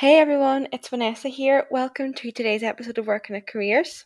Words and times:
Hey 0.00 0.20
everyone, 0.20 0.68
it's 0.72 0.90
Vanessa 0.90 1.28
here. 1.28 1.66
Welcome 1.70 2.12
to 2.16 2.30
today's 2.30 2.62
episode 2.62 2.98
of 2.98 3.06
Working 3.06 3.34
at 3.34 3.46
Careers. 3.46 4.04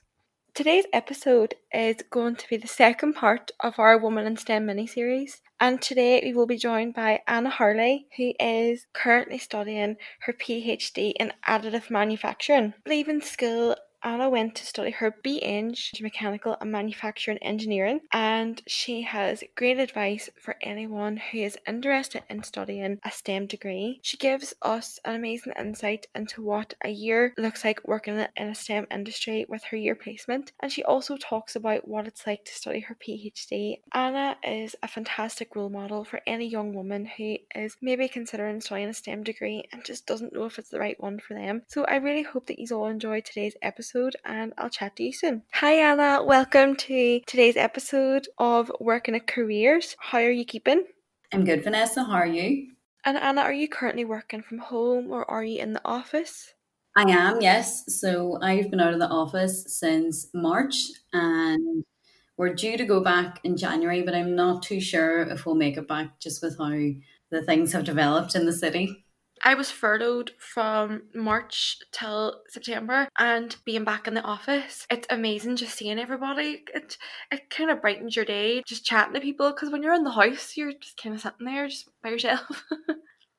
Today's 0.55 0.85
episode 0.93 1.57
is 1.75 1.97
going 2.11 2.37
to 2.37 2.49
be 2.49 2.57
the 2.57 2.69
second 2.69 3.15
part 3.15 3.51
of 3.59 3.77
our 3.77 3.99
Woman 3.99 4.25
in 4.25 4.37
STEM 4.37 4.67
mini 4.67 4.87
series, 4.87 5.43
and 5.59 5.83
today 5.83 6.21
we 6.25 6.33
will 6.33 6.47
be 6.47 6.57
joined 6.57 6.95
by 6.95 7.23
Anna 7.27 7.51
Harley, 7.51 8.07
who 8.17 8.33
is 8.39 8.87
currently 8.93 9.39
studying 9.39 9.97
her 10.21 10.33
PhD 10.33 11.13
in 11.19 11.33
additive 11.49 11.91
manufacturing. 11.91 12.75
Leaving 12.87 13.21
school 13.21 13.75
Anna 14.03 14.31
went 14.31 14.55
to 14.55 14.65
study 14.65 14.91
her 14.93 15.15
BEng 15.23 15.75
Mechanical 16.01 16.57
and 16.61 16.73
Manufacturing 16.73 17.39
Engineering, 17.39 18.01
and 18.13 18.63
she 18.67 19.03
has 19.03 19.45
great 19.57 19.79
advice 19.79 20.31
for 20.41 20.57
anyone 20.63 21.19
who 21.19 21.39
is 21.39 21.59
interested 21.67 22.23
in 22.31 22.43
studying 22.43 22.99
a 23.05 23.11
STEM 23.11 23.47
degree. 23.47 24.01
She 24.03 24.17
gives 24.17 24.55
us 24.63 24.99
an 25.05 25.15
amazing 25.15 25.53
insight 25.59 26.07
into 26.15 26.43
what 26.43 26.73
a 26.83 26.89
year 26.89 27.35
looks 27.37 27.63
like 27.63 27.87
working 27.87 28.25
in 28.37 28.49
a 28.49 28.55
STEM 28.55 28.87
industry 28.91 29.45
with 29.49 29.65
her 29.65 29.77
year 29.77 29.95
placement, 29.95 30.53
and 30.61 30.73
she 30.73 30.83
also 30.83 31.19
talks 31.19 31.55
about 31.55 31.87
what 31.87 32.07
it's 32.07 32.27
like 32.27 32.45
to 32.47 32.55
study 32.55 32.81
her 32.81 32.97
PhD. 32.97 33.81
Anna 33.93 34.37
is 34.43 34.75
a 34.83 34.89
fantastic 34.89 35.55
role 35.55 35.69
model 35.69 36.05
for 36.05 36.21
any 36.27 36.47
young 36.47 36.73
woman 36.73 37.05
who 37.05 37.37
is 37.55 37.77
maybe 37.83 38.09
considering 38.09 38.63
studying 38.63 38.89
a 38.89 38.95
STEM 38.95 39.25
degree 39.25 39.65
and 39.73 39.85
just 39.85 40.07
doesn't 40.07 40.33
know 40.33 40.47
if 40.47 40.59
it's 40.59 40.71
the 40.71 40.81
right 40.81 40.99
one 41.01 41.19
for 41.19 41.35
them. 41.35 41.63
So 41.69 41.85
I 41.85 41.97
really 41.97 42.23
hope 42.23 42.47
that 42.47 42.59
you 42.59 42.67
all 42.73 42.87
enjoyed 42.87 43.27
today's 43.27 43.57
episode 43.61 43.90
episode 43.91 44.15
and 44.25 44.53
I'll 44.57 44.71
chat 44.71 44.95
to 44.97 45.03
you 45.03 45.13
soon. 45.13 45.43
Hi 45.53 45.73
Anna, 45.73 46.23
welcome 46.23 46.77
to 46.77 47.21
today's 47.27 47.57
episode 47.57 48.29
of 48.39 48.71
Working 48.79 49.17
at 49.17 49.27
Careers. 49.27 49.97
How 49.99 50.19
are 50.19 50.31
you 50.31 50.45
keeping? 50.45 50.85
I'm 51.33 51.45
good, 51.45 51.65
Vanessa. 51.65 52.05
How 52.05 52.13
are 52.13 52.27
you? 52.27 52.69
And 53.05 53.19
Anna, 53.19 53.41
are 53.41 53.53
you 53.53 53.69
currently 53.69 54.05
working 54.05 54.43
from 54.43 54.59
home 54.59 55.11
or 55.11 55.29
are 55.29 55.43
you 55.43 55.59
in 55.59 55.73
the 55.73 55.81
office? 55.85 56.55
I 56.97 57.11
am, 57.11 57.41
yes. 57.41 57.85
So 58.01 58.39
I've 58.41 58.71
been 58.71 58.81
out 58.81 58.93
of 58.93 59.01
the 59.01 59.09
office 59.09 59.65
since 59.67 60.29
March 60.35 60.77
and 61.13 61.85
we're 62.37 62.55
due 62.55 62.77
to 62.77 62.85
go 62.85 63.01
back 63.01 63.41
in 63.43 63.57
January, 63.57 64.03
but 64.03 64.15
I'm 64.15 64.37
not 64.37 64.63
too 64.63 64.81
sure 64.81 65.23
if 65.23 65.47
we'll 65.47 65.57
make 65.57 65.77
it 65.77 65.89
back 65.89 66.21
just 66.21 66.43
with 66.45 66.57
how 66.59 66.79
the 67.31 67.43
things 67.45 67.73
have 67.73 67.85
developed 67.85 68.37
in 68.37 68.47
the 68.47 68.53
city. 68.53 69.05
I 69.43 69.55
was 69.55 69.71
furloughed 69.71 70.33
from 70.39 71.05
March 71.15 71.79
till 71.93 72.43
September 72.49 73.09
and 73.19 73.57
being 73.65 73.85
back 73.85 74.07
in 74.07 74.15
the 74.15 74.23
office, 74.23 74.87
it's 74.91 75.07
amazing 75.09 75.57
just 75.57 75.77
seeing 75.77 75.99
everybody. 75.99 76.65
It 76.75 76.99
it 77.31 77.49
kind 77.49 77.71
of 77.71 77.81
brightens 77.81 78.17
your 78.17 78.25
day 78.25 78.63
just 78.67 78.85
chatting 78.85 79.15
to 79.15 79.21
people 79.21 79.51
because 79.51 79.71
when 79.71 79.83
you're 79.83 79.95
in 79.95 80.05
the 80.05 80.11
house, 80.11 80.57
you're 80.57 80.73
just 80.73 81.01
kind 81.03 81.15
of 81.15 81.23
sitting 81.23 81.47
there 81.47 81.69
just 81.69 81.89
by 82.03 82.11
yourself. 82.11 82.65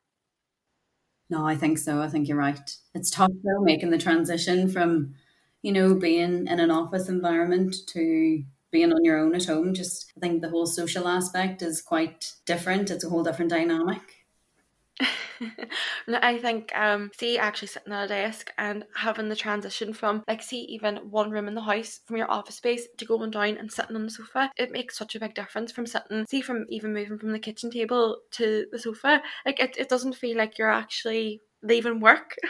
no, 1.29 1.45
I 1.45 1.55
think 1.55 1.77
so. 1.77 2.01
I 2.01 2.07
think 2.07 2.27
you're 2.27 2.37
right. 2.37 2.75
It's 2.95 3.11
tough 3.11 3.31
though 3.43 3.61
making 3.61 3.91
the 3.91 3.97
transition 3.99 4.69
from, 4.69 5.13
you 5.61 5.71
know, 5.71 5.93
being 5.93 6.47
in 6.47 6.59
an 6.59 6.71
office 6.71 7.09
environment 7.09 7.75
to 7.89 8.43
being 8.71 8.91
on 8.91 9.03
your 9.03 9.19
own 9.19 9.35
at 9.35 9.45
home. 9.45 9.75
Just 9.75 10.11
I 10.17 10.19
think 10.19 10.41
the 10.41 10.49
whole 10.49 10.65
social 10.65 11.07
aspect 11.07 11.61
is 11.61 11.81
quite 11.81 12.33
different. 12.47 12.89
It's 12.89 13.03
a 13.03 13.09
whole 13.09 13.23
different 13.23 13.51
dynamic. 13.51 14.20
I 16.07 16.37
think 16.37 16.71
um 16.75 17.11
see 17.17 17.37
actually 17.37 17.67
sitting 17.69 17.93
at 17.93 18.05
a 18.05 18.07
desk 18.07 18.51
and 18.57 18.85
having 18.95 19.29
the 19.29 19.35
transition 19.35 19.93
from 19.93 20.23
like 20.27 20.41
see 20.41 20.61
even 20.61 20.97
one 21.09 21.31
room 21.31 21.47
in 21.47 21.55
the 21.55 21.61
house 21.61 21.99
from 22.05 22.17
your 22.17 22.29
office 22.31 22.55
space 22.55 22.87
to 22.97 23.05
going 23.05 23.31
down 23.31 23.57
and 23.57 23.71
sitting 23.71 23.95
on 23.95 24.03
the 24.03 24.11
sofa 24.11 24.51
it 24.57 24.71
makes 24.71 24.97
such 24.97 25.15
a 25.15 25.19
big 25.19 25.33
difference 25.33 25.71
from 25.71 25.85
sitting 25.85 26.25
see 26.27 26.41
from 26.41 26.65
even 26.69 26.93
moving 26.93 27.17
from 27.17 27.31
the 27.31 27.39
kitchen 27.39 27.71
table 27.71 28.17
to 28.31 28.65
the 28.71 28.79
sofa. 28.79 29.21
Like 29.45 29.59
it, 29.59 29.75
it 29.77 29.89
doesn't 29.89 30.15
feel 30.15 30.37
like 30.37 30.57
you're 30.57 30.71
actually 30.71 31.41
leaving 31.61 31.99
work. 31.99 32.35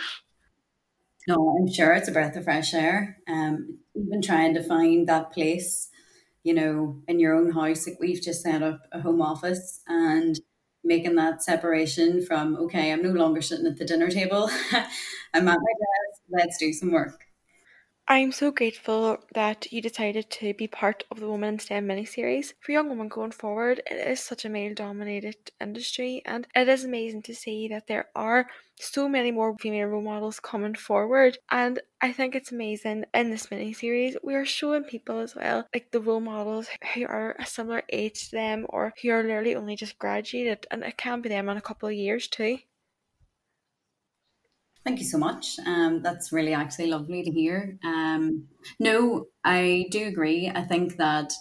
No 1.27 1.55
I'm 1.55 1.71
sure 1.71 1.93
it's 1.93 2.07
a 2.07 2.11
breath 2.11 2.35
of 2.35 2.45
fresh 2.45 2.73
air. 2.73 3.19
Um 3.27 3.77
even 3.93 4.23
trying 4.23 4.55
to 4.55 4.63
find 4.63 5.07
that 5.07 5.31
place 5.31 5.89
you 6.41 6.51
know 6.51 6.99
in 7.07 7.19
your 7.19 7.35
own 7.35 7.51
house 7.51 7.85
like 7.85 7.99
we've 7.99 8.23
just 8.23 8.41
set 8.41 8.63
up 8.63 8.87
a 8.91 8.99
home 8.99 9.21
office 9.21 9.81
and 9.87 10.39
making 10.83 11.15
that 11.15 11.43
separation 11.43 12.25
from 12.25 12.55
okay 12.57 12.91
i'm 12.91 13.03
no 13.03 13.11
longer 13.11 13.41
sitting 13.41 13.67
at 13.67 13.77
the 13.77 13.85
dinner 13.85 14.09
table. 14.09 14.49
I'm 15.33 15.47
at 15.47 15.59
my 15.59 15.73
desk. 15.79 16.21
Let's 16.29 16.57
do 16.57 16.73
some 16.73 16.91
work 16.91 17.30
I'm 18.11 18.33
so 18.33 18.51
grateful 18.51 19.23
that 19.35 19.71
you 19.71 19.81
decided 19.81 20.29
to 20.31 20.53
be 20.53 20.67
part 20.67 21.05
of 21.09 21.21
the 21.21 21.29
Woman 21.29 21.53
in 21.53 21.59
STEM 21.59 21.87
mini-series. 21.87 22.53
For 22.59 22.73
young 22.73 22.89
women 22.89 23.07
going 23.07 23.31
forward, 23.31 23.81
it 23.89 24.05
is 24.05 24.19
such 24.19 24.43
a 24.43 24.49
male-dominated 24.49 25.37
industry 25.61 26.21
and 26.25 26.45
it 26.53 26.67
is 26.67 26.83
amazing 26.83 27.21
to 27.21 27.33
see 27.33 27.69
that 27.69 27.87
there 27.87 28.09
are 28.13 28.47
so 28.75 29.07
many 29.07 29.31
more 29.31 29.57
female 29.59 29.87
role 29.87 30.01
models 30.01 30.41
coming 30.41 30.75
forward 30.75 31.37
and 31.51 31.79
I 32.01 32.11
think 32.11 32.35
it's 32.35 32.51
amazing 32.51 33.05
in 33.13 33.29
this 33.29 33.49
mini-series 33.49 34.17
we 34.21 34.35
are 34.35 34.43
showing 34.43 34.83
people 34.83 35.19
as 35.19 35.33
well 35.33 35.65
like 35.73 35.91
the 35.91 36.01
role 36.01 36.19
models 36.19 36.67
who 36.93 37.05
are 37.05 37.37
a 37.39 37.45
similar 37.45 37.83
age 37.87 38.25
to 38.25 38.31
them 38.31 38.65
or 38.67 38.93
who 39.01 39.11
are 39.11 39.23
literally 39.23 39.55
only 39.55 39.77
just 39.77 39.97
graduated 39.97 40.67
and 40.69 40.83
it 40.83 40.97
can 40.97 41.21
be 41.21 41.29
them 41.29 41.47
in 41.47 41.55
a 41.55 41.61
couple 41.61 41.87
of 41.87 41.95
years 41.95 42.27
too. 42.27 42.57
Thank 44.83 44.99
you 44.99 45.05
so 45.05 45.17
much. 45.19 45.59
Um, 45.65 46.01
that's 46.01 46.31
really 46.31 46.53
actually 46.53 46.87
lovely 46.87 47.21
to 47.23 47.31
hear. 47.31 47.77
Um, 47.83 48.47
no, 48.79 49.27
I 49.43 49.85
do 49.91 50.07
agree. 50.07 50.49
I 50.53 50.63
think 50.63 50.97
that, 50.97 51.31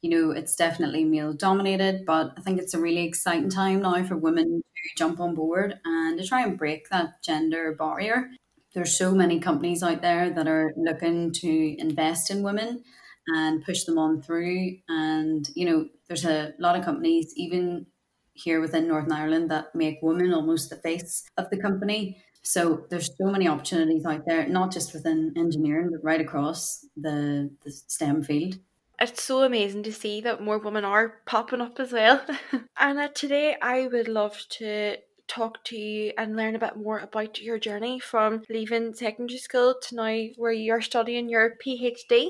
you 0.00 0.08
know, 0.10 0.30
it's 0.30 0.56
definitely 0.56 1.04
male 1.04 1.34
dominated, 1.34 2.06
but 2.06 2.32
I 2.38 2.40
think 2.40 2.58
it's 2.58 2.72
a 2.72 2.80
really 2.80 3.04
exciting 3.04 3.50
time 3.50 3.82
now 3.82 4.02
for 4.04 4.16
women 4.16 4.62
to 4.62 4.96
jump 4.96 5.20
on 5.20 5.34
board 5.34 5.78
and 5.84 6.18
to 6.18 6.26
try 6.26 6.42
and 6.42 6.56
break 6.56 6.88
that 6.88 7.22
gender 7.22 7.74
barrier. 7.78 8.30
There's 8.74 8.96
so 8.96 9.12
many 9.12 9.40
companies 9.40 9.82
out 9.82 10.00
there 10.00 10.30
that 10.30 10.48
are 10.48 10.72
looking 10.76 11.32
to 11.32 11.80
invest 11.80 12.30
in 12.30 12.42
women 12.42 12.82
and 13.28 13.64
push 13.64 13.84
them 13.84 13.98
on 13.98 14.22
through. 14.22 14.78
And, 14.88 15.46
you 15.54 15.66
know, 15.68 15.88
there's 16.08 16.24
a 16.24 16.54
lot 16.58 16.78
of 16.78 16.84
companies, 16.84 17.32
even 17.36 17.86
here 18.32 18.60
within 18.60 18.88
Northern 18.88 19.12
Ireland, 19.12 19.50
that 19.50 19.74
make 19.74 19.98
women 20.02 20.32
almost 20.32 20.70
the 20.70 20.76
face 20.76 21.24
of 21.36 21.50
the 21.50 21.56
company 21.60 22.22
so 22.46 22.86
there's 22.90 23.10
so 23.18 23.26
many 23.26 23.48
opportunities 23.48 24.06
out 24.06 24.24
there, 24.24 24.48
not 24.48 24.70
just 24.70 24.94
within 24.94 25.32
engineering, 25.36 25.90
but 25.90 26.04
right 26.04 26.20
across 26.20 26.86
the, 26.96 27.50
the 27.64 27.72
STEM 27.72 28.22
field. 28.22 28.58
It's 29.00 29.22
so 29.22 29.42
amazing 29.42 29.82
to 29.82 29.92
see 29.92 30.20
that 30.20 30.40
more 30.40 30.58
women 30.58 30.84
are 30.84 31.16
popping 31.26 31.60
up 31.60 31.80
as 31.80 31.92
well. 31.92 32.24
and 32.78 32.98
uh, 32.98 33.08
today 33.08 33.56
I 33.60 33.88
would 33.88 34.06
love 34.06 34.38
to 34.50 34.96
talk 35.26 35.64
to 35.64 35.76
you 35.76 36.12
and 36.16 36.36
learn 36.36 36.54
a 36.54 36.60
bit 36.60 36.76
more 36.76 37.00
about 37.00 37.40
your 37.40 37.58
journey 37.58 37.98
from 37.98 38.42
leaving 38.48 38.94
secondary 38.94 39.38
school 39.38 39.74
to 39.82 39.96
now 39.96 40.26
where 40.36 40.52
you're 40.52 40.80
studying 40.80 41.28
your 41.28 41.56
PhD. 41.66 42.28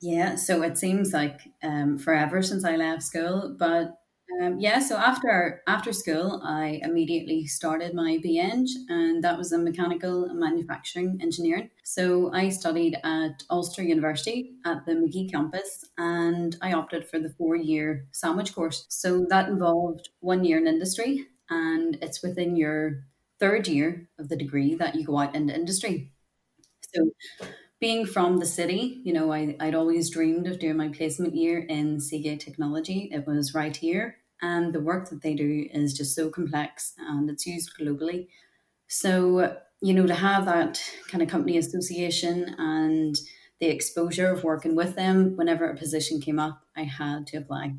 Yeah, 0.00 0.36
so 0.36 0.62
it 0.62 0.78
seems 0.78 1.12
like 1.12 1.40
um, 1.62 1.98
forever 1.98 2.40
since 2.40 2.64
I 2.64 2.76
left 2.76 3.02
school, 3.02 3.54
but 3.58 3.98
um, 4.42 4.58
yeah, 4.58 4.80
so 4.80 4.96
after 4.96 5.62
after 5.68 5.92
school, 5.92 6.40
I 6.44 6.80
immediately 6.82 7.46
started 7.46 7.94
my 7.94 8.18
BEng, 8.22 8.66
and 8.88 9.22
that 9.22 9.38
was 9.38 9.52
in 9.52 9.62
mechanical 9.64 10.24
and 10.24 10.38
manufacturing 10.40 11.18
engineering. 11.22 11.70
So 11.84 12.32
I 12.34 12.48
studied 12.48 12.96
at 13.04 13.44
Ulster 13.50 13.82
University 13.82 14.56
at 14.64 14.84
the 14.84 14.96
Magee 14.96 15.28
campus, 15.30 15.84
and 15.96 16.56
I 16.60 16.72
opted 16.72 17.08
for 17.08 17.20
the 17.20 17.30
four 17.30 17.54
year 17.56 18.08
sandwich 18.12 18.52
course. 18.54 18.84
So 18.88 19.26
that 19.30 19.48
involved 19.48 20.08
one 20.20 20.44
year 20.44 20.58
in 20.58 20.66
industry, 20.66 21.26
and 21.48 21.96
it's 22.02 22.22
within 22.22 22.56
your 22.56 23.04
third 23.38 23.68
year 23.68 24.08
of 24.18 24.28
the 24.28 24.36
degree 24.36 24.74
that 24.74 24.96
you 24.96 25.04
go 25.06 25.18
out 25.18 25.36
into 25.36 25.54
industry. 25.54 26.12
So 26.94 27.10
being 27.80 28.06
from 28.06 28.38
the 28.38 28.46
city, 28.46 29.00
you 29.04 29.12
know, 29.12 29.32
I, 29.32 29.56
I'd 29.60 29.74
always 29.74 30.10
dreamed 30.10 30.46
of 30.46 30.58
doing 30.58 30.76
my 30.76 30.88
placement 30.88 31.34
year 31.34 31.58
in 31.58 32.00
Seagate 32.00 32.40
Technology. 32.40 33.10
It 33.12 33.26
was 33.26 33.54
right 33.54 33.76
here. 33.76 34.18
And 34.40 34.72
the 34.72 34.80
work 34.80 35.10
that 35.10 35.22
they 35.22 35.34
do 35.34 35.66
is 35.72 35.94
just 35.94 36.14
so 36.14 36.30
complex 36.30 36.94
and 36.98 37.28
it's 37.28 37.46
used 37.46 37.72
globally. 37.78 38.28
So, 38.88 39.56
you 39.80 39.94
know, 39.94 40.06
to 40.06 40.14
have 40.14 40.46
that 40.46 40.80
kind 41.08 41.22
of 41.22 41.28
company 41.28 41.58
association 41.58 42.54
and 42.58 43.16
the 43.60 43.66
exposure 43.66 44.30
of 44.30 44.44
working 44.44 44.74
with 44.74 44.94
them, 44.94 45.36
whenever 45.36 45.68
a 45.68 45.76
position 45.76 46.20
came 46.20 46.38
up, 46.38 46.62
I 46.76 46.82
had 46.82 47.26
to 47.28 47.38
apply. 47.38 47.74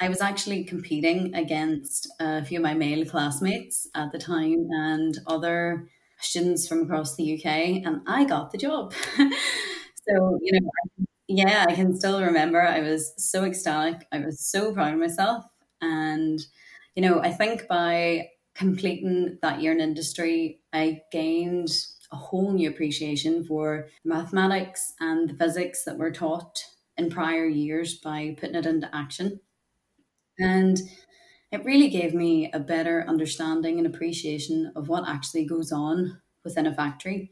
I 0.00 0.08
was 0.08 0.20
actually 0.20 0.64
competing 0.64 1.34
against 1.34 2.08
a 2.18 2.44
few 2.44 2.58
of 2.58 2.62
my 2.62 2.74
male 2.74 3.04
classmates 3.06 3.88
at 3.94 4.10
the 4.12 4.18
time 4.18 4.66
and 4.70 5.16
other 5.26 5.88
students 6.24 6.66
from 6.66 6.82
across 6.82 7.16
the 7.16 7.34
UK, 7.34 7.46
and 7.84 8.00
I 8.06 8.24
got 8.24 8.50
the 8.50 8.58
job. 8.58 8.94
so, 9.16 10.38
you 10.40 10.60
know, 10.60 11.06
yeah, 11.28 11.64
I 11.68 11.74
can 11.74 11.96
still 11.96 12.22
remember 12.22 12.60
I 12.60 12.80
was 12.80 13.14
so 13.16 13.44
ecstatic. 13.44 14.06
I 14.12 14.18
was 14.18 14.44
so 14.44 14.72
proud 14.72 14.94
of 14.94 15.00
myself. 15.00 15.44
And, 15.80 16.40
you 16.94 17.02
know, 17.02 17.20
I 17.20 17.32
think 17.32 17.66
by 17.68 18.28
completing 18.54 19.38
that 19.42 19.60
year 19.60 19.72
in 19.72 19.80
industry, 19.80 20.60
I 20.72 21.00
gained 21.10 21.70
a 22.12 22.16
whole 22.16 22.52
new 22.52 22.68
appreciation 22.68 23.44
for 23.44 23.88
mathematics 24.04 24.92
and 25.00 25.30
the 25.30 25.34
physics 25.34 25.84
that 25.84 25.96
were 25.96 26.10
taught 26.10 26.62
in 26.96 27.10
prior 27.10 27.46
years 27.46 27.94
by 27.98 28.36
putting 28.38 28.56
it 28.56 28.66
into 28.66 28.94
action. 28.94 29.40
And 30.38 30.78
it 31.52 31.64
really 31.64 31.88
gave 31.88 32.14
me 32.14 32.50
a 32.52 32.58
better 32.58 33.04
understanding 33.06 33.78
and 33.78 33.86
appreciation 33.86 34.72
of 34.74 34.88
what 34.88 35.08
actually 35.08 35.44
goes 35.44 35.70
on 35.70 36.20
within 36.44 36.66
a 36.66 36.74
factory. 36.74 37.30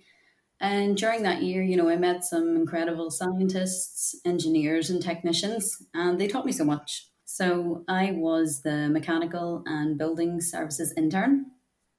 And 0.61 0.95
during 0.95 1.23
that 1.23 1.43
year, 1.43 1.63
you 1.63 1.75
know, 1.75 1.89
I 1.89 1.97
met 1.97 2.23
some 2.23 2.55
incredible 2.55 3.11
scientists, 3.11 4.15
engineers, 4.27 4.91
and 4.91 5.03
technicians, 5.03 5.83
and 5.95 6.21
they 6.21 6.29
taught 6.29 6.45
me 6.45 6.53
so 6.53 6.65
much. 6.65 7.09
So 7.25 7.83
I 7.89 8.13
was 8.13 8.61
the 8.61 8.91
mechanical 8.91 9.63
and 9.65 9.97
building 9.97 10.43
services 10.43 10.93
intern, 10.99 11.47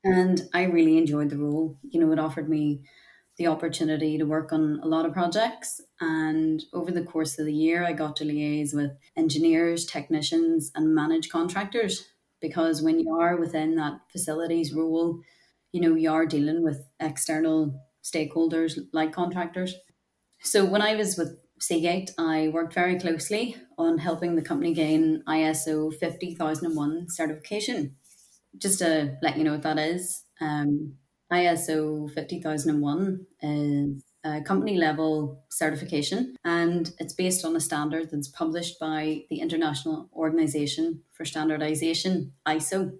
and 0.03 0.43
I 0.53 0.63
really 0.63 0.99
enjoyed 0.99 1.31
the 1.31 1.39
role. 1.39 1.79
You 1.81 2.01
know, 2.01 2.11
it 2.11 2.19
offered 2.19 2.49
me 2.49 2.83
the 3.37 3.47
opportunity 3.47 4.19
to 4.19 4.25
work 4.25 4.53
on 4.53 4.79
a 4.83 4.87
lot 4.87 5.05
of 5.07 5.13
projects. 5.13 5.81
And 5.99 6.61
over 6.73 6.91
the 6.91 7.03
course 7.03 7.39
of 7.39 7.47
the 7.47 7.53
year, 7.53 7.83
I 7.83 7.93
got 7.93 8.15
to 8.17 8.23
liaise 8.23 8.75
with 8.75 8.91
engineers, 9.17 9.85
technicians, 9.85 10.71
and 10.75 10.93
manage 10.93 11.29
contractors. 11.29 12.10
Because 12.41 12.81
when 12.81 12.99
you 12.99 13.15
are 13.15 13.37
within 13.37 13.75
that 13.75 14.01
facilities 14.11 14.73
role, 14.73 15.21
you 15.71 15.81
know, 15.81 15.95
you 15.95 16.11
are 16.11 16.25
dealing 16.25 16.63
with 16.63 16.89
external 16.99 17.79
stakeholders 18.03 18.77
like 18.93 19.13
contractors. 19.13 19.75
So 20.41 20.65
when 20.65 20.81
I 20.81 20.95
was 20.95 21.17
with 21.17 21.39
Seagate, 21.59 22.11
I 22.17 22.47
worked 22.47 22.73
very 22.73 22.99
closely 22.99 23.55
on 23.77 23.99
helping 23.99 24.35
the 24.35 24.41
company 24.41 24.73
gain 24.73 25.23
ISO 25.27 25.91
50001 25.91 27.07
certification. 27.09 27.95
Just 28.57 28.79
to 28.79 29.17
let 29.21 29.37
you 29.37 29.43
know 29.43 29.53
what 29.53 29.63
that 29.63 29.79
is, 29.79 30.25
um, 30.41 30.97
ISO 31.31 32.07
50001 32.13 33.27
is 33.41 34.03
a 34.23 34.41
company 34.41 34.77
level 34.77 35.43
certification 35.49 36.35
and 36.43 36.93
it's 36.99 37.13
based 37.13 37.43
on 37.43 37.55
a 37.55 37.59
standard 37.59 38.09
that's 38.11 38.27
published 38.27 38.79
by 38.79 39.23
the 39.29 39.39
International 39.39 40.09
Organization 40.13 41.01
for 41.11 41.25
Standardization, 41.25 42.33
ISO. 42.47 42.97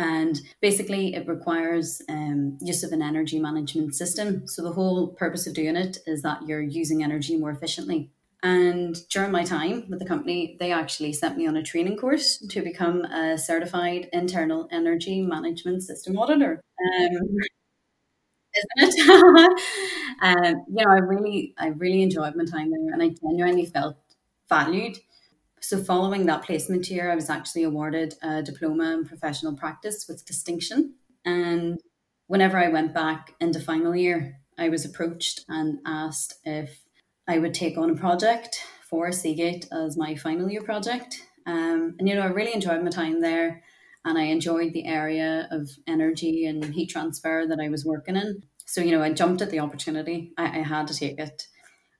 And 0.00 0.40
basically, 0.60 1.14
it 1.14 1.26
requires 1.26 2.00
um, 2.08 2.56
use 2.60 2.84
of 2.84 2.92
an 2.92 3.02
energy 3.02 3.40
management 3.40 3.96
system. 3.96 4.46
So, 4.46 4.62
the 4.62 4.70
whole 4.70 5.08
purpose 5.08 5.48
of 5.48 5.54
doing 5.54 5.74
it 5.74 5.98
is 6.06 6.22
that 6.22 6.46
you're 6.46 6.62
using 6.62 7.02
energy 7.02 7.36
more 7.36 7.50
efficiently. 7.50 8.12
And 8.42 8.96
during 9.10 9.32
my 9.32 9.42
time 9.42 9.86
with 9.88 9.98
the 9.98 10.06
company, 10.06 10.56
they 10.60 10.70
actually 10.70 11.12
sent 11.12 11.36
me 11.36 11.48
on 11.48 11.56
a 11.56 11.62
training 11.62 11.96
course 11.96 12.38
to 12.38 12.62
become 12.62 13.04
a 13.06 13.36
certified 13.36 14.08
internal 14.12 14.68
energy 14.70 15.20
management 15.20 15.82
system 15.82 16.16
auditor. 16.16 16.60
Um, 17.00 17.18
isn't 18.54 18.98
it? 18.98 19.60
um, 20.22 20.64
you 20.68 20.84
know, 20.84 20.90
I 20.90 20.98
really, 20.98 21.54
I 21.58 21.68
really 21.68 22.02
enjoyed 22.02 22.34
my 22.36 22.44
time 22.44 22.70
there, 22.70 22.92
and 22.92 23.02
I 23.02 23.10
genuinely 23.22 23.66
felt 23.66 23.96
valued. 24.48 24.98
So, 25.60 25.82
following 25.82 26.26
that 26.26 26.42
placement 26.42 26.88
year, 26.90 27.10
I 27.10 27.14
was 27.14 27.30
actually 27.30 27.64
awarded 27.64 28.14
a 28.22 28.42
diploma 28.42 28.92
in 28.92 29.04
professional 29.04 29.56
practice 29.56 30.06
with 30.08 30.24
distinction. 30.24 30.94
And 31.24 31.80
whenever 32.26 32.58
I 32.58 32.68
went 32.68 32.94
back 32.94 33.34
into 33.40 33.60
final 33.60 33.94
year, 33.94 34.38
I 34.56 34.68
was 34.68 34.84
approached 34.84 35.44
and 35.48 35.78
asked 35.86 36.34
if 36.44 36.80
I 37.26 37.38
would 37.38 37.54
take 37.54 37.76
on 37.76 37.90
a 37.90 37.94
project 37.94 38.62
for 38.88 39.12
Seagate 39.12 39.66
as 39.72 39.96
my 39.96 40.14
final 40.14 40.50
year 40.50 40.62
project. 40.62 41.20
Um, 41.46 41.96
and, 41.98 42.08
you 42.08 42.14
know, 42.14 42.22
I 42.22 42.26
really 42.26 42.54
enjoyed 42.54 42.82
my 42.82 42.90
time 42.90 43.20
there 43.20 43.62
and 44.04 44.18
I 44.18 44.24
enjoyed 44.24 44.72
the 44.72 44.86
area 44.86 45.48
of 45.50 45.70
energy 45.86 46.46
and 46.46 46.64
heat 46.64 46.90
transfer 46.90 47.46
that 47.48 47.60
I 47.60 47.68
was 47.68 47.84
working 47.84 48.16
in. 48.16 48.42
So, 48.66 48.80
you 48.80 48.90
know, 48.90 49.02
I 49.02 49.12
jumped 49.12 49.42
at 49.42 49.50
the 49.50 49.60
opportunity, 49.60 50.32
I, 50.36 50.60
I 50.60 50.62
had 50.62 50.86
to 50.88 50.94
take 50.94 51.18
it. 51.18 51.46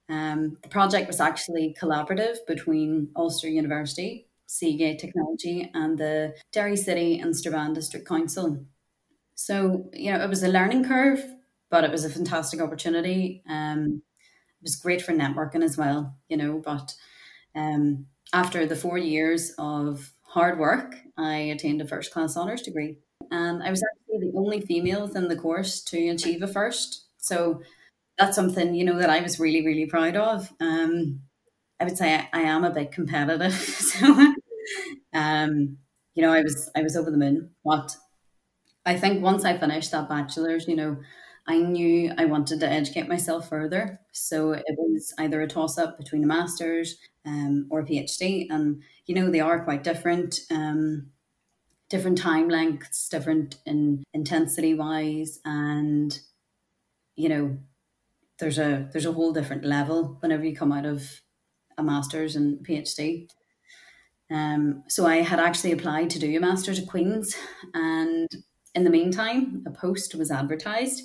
Um, 0.08 0.56
the 0.62 0.68
project 0.68 1.06
was 1.06 1.20
actually 1.20 1.76
collaborative 1.80 2.36
between 2.46 3.10
Ulster 3.16 3.48
University, 3.48 4.26
Seagate 4.46 4.98
Technology, 4.98 5.70
and 5.74 5.98
the 5.98 6.34
Derry 6.52 6.76
City 6.76 7.20
and 7.20 7.36
Strabane 7.36 7.74
District 7.74 8.06
Council. 8.06 8.64
So, 9.34 9.90
you 9.92 10.12
know, 10.12 10.22
it 10.22 10.28
was 10.28 10.42
a 10.42 10.48
learning 10.48 10.84
curve, 10.84 11.24
but 11.70 11.84
it 11.84 11.90
was 11.90 12.04
a 12.04 12.10
fantastic 12.10 12.60
opportunity. 12.60 13.42
Um, 13.48 14.02
it 14.60 14.64
was 14.64 14.76
great 14.76 15.02
for 15.02 15.12
networking 15.12 15.62
as 15.62 15.76
well, 15.76 16.16
you 16.28 16.36
know. 16.36 16.60
But 16.64 16.94
um, 17.54 18.06
after 18.32 18.66
the 18.66 18.76
four 18.76 18.98
years 18.98 19.52
of 19.58 20.12
hard 20.28 20.58
work, 20.58 20.94
I 21.16 21.36
attained 21.36 21.80
a 21.80 21.86
first 21.86 22.12
class 22.12 22.36
honours 22.36 22.62
degree. 22.62 22.98
And 23.30 23.62
I 23.62 23.70
was 23.70 23.82
actually 23.82 24.30
the 24.30 24.38
only 24.38 24.60
female 24.60 25.02
within 25.02 25.28
the 25.28 25.36
course 25.36 25.82
to 25.84 26.08
achieve 26.08 26.42
a 26.42 26.46
first. 26.46 27.06
So 27.19 27.62
that's 28.19 28.34
something 28.34 28.75
you 28.75 28.84
know 28.84 28.98
that 28.98 29.10
I 29.10 29.20
was 29.20 29.38
really 29.40 29.64
really 29.64 29.86
proud 29.86 30.16
of. 30.16 30.52
Um, 30.60 31.20
I 31.80 31.84
would 31.84 31.96
say 31.96 32.14
I, 32.14 32.28
I 32.32 32.40
am 32.42 32.64
a 32.64 32.70
bit 32.70 32.92
competitive, 32.92 33.52
so 33.54 34.34
um, 35.14 35.78
you 36.14 36.22
know 36.22 36.32
I 36.32 36.42
was 36.42 36.70
I 36.76 36.82
was 36.82 36.96
over 36.96 37.10
the 37.10 37.16
moon. 37.16 37.50
But 37.64 37.96
I 38.84 38.96
think 38.96 39.22
once 39.22 39.44
I 39.44 39.56
finished 39.56 39.92
that 39.92 40.08
bachelor's, 40.08 40.66
you 40.66 40.76
know, 40.76 40.96
I 41.48 41.58
knew 41.58 42.12
I 42.18 42.26
wanted 42.26 42.60
to 42.60 42.68
educate 42.68 43.08
myself 43.08 43.48
further. 43.48 43.98
So 44.12 44.52
it 44.52 44.64
was 44.76 45.14
either 45.18 45.40
a 45.40 45.48
toss 45.48 45.78
up 45.78 45.96
between 45.96 46.22
a 46.22 46.26
master's 46.26 46.98
um, 47.24 47.66
or 47.70 47.80
a 47.80 47.84
PhD, 47.84 48.46
and 48.50 48.82
you 49.06 49.14
know 49.14 49.30
they 49.30 49.40
are 49.40 49.64
quite 49.64 49.82
different. 49.82 50.40
Um, 50.50 51.10
different 51.88 52.18
time 52.18 52.50
lengths, 52.50 53.08
different 53.08 53.56
in 53.64 54.04
intensity 54.12 54.74
wise, 54.74 55.40
and 55.46 56.20
you 57.16 57.30
know 57.30 57.58
there's 58.38 58.58
a 58.58 58.88
there's 58.92 59.06
a 59.06 59.12
whole 59.12 59.32
different 59.32 59.64
level 59.64 60.18
whenever 60.20 60.44
you 60.44 60.54
come 60.54 60.70
out 60.70 60.84
of 60.84 61.22
a 61.78 61.82
master's 61.82 62.36
and 62.36 62.58
PhD. 62.66 63.28
Um, 64.30 64.84
so 64.88 65.06
I 65.06 65.22
had 65.22 65.40
actually 65.40 65.72
applied 65.72 66.10
to 66.10 66.18
do 66.18 66.36
a 66.36 66.40
master's 66.40 66.78
at 66.78 66.88
Queen's, 66.88 67.34
and 67.72 68.28
in 68.74 68.84
the 68.84 68.90
meantime, 68.90 69.64
a 69.66 69.70
post 69.70 70.14
was 70.14 70.30
advertised 70.30 71.02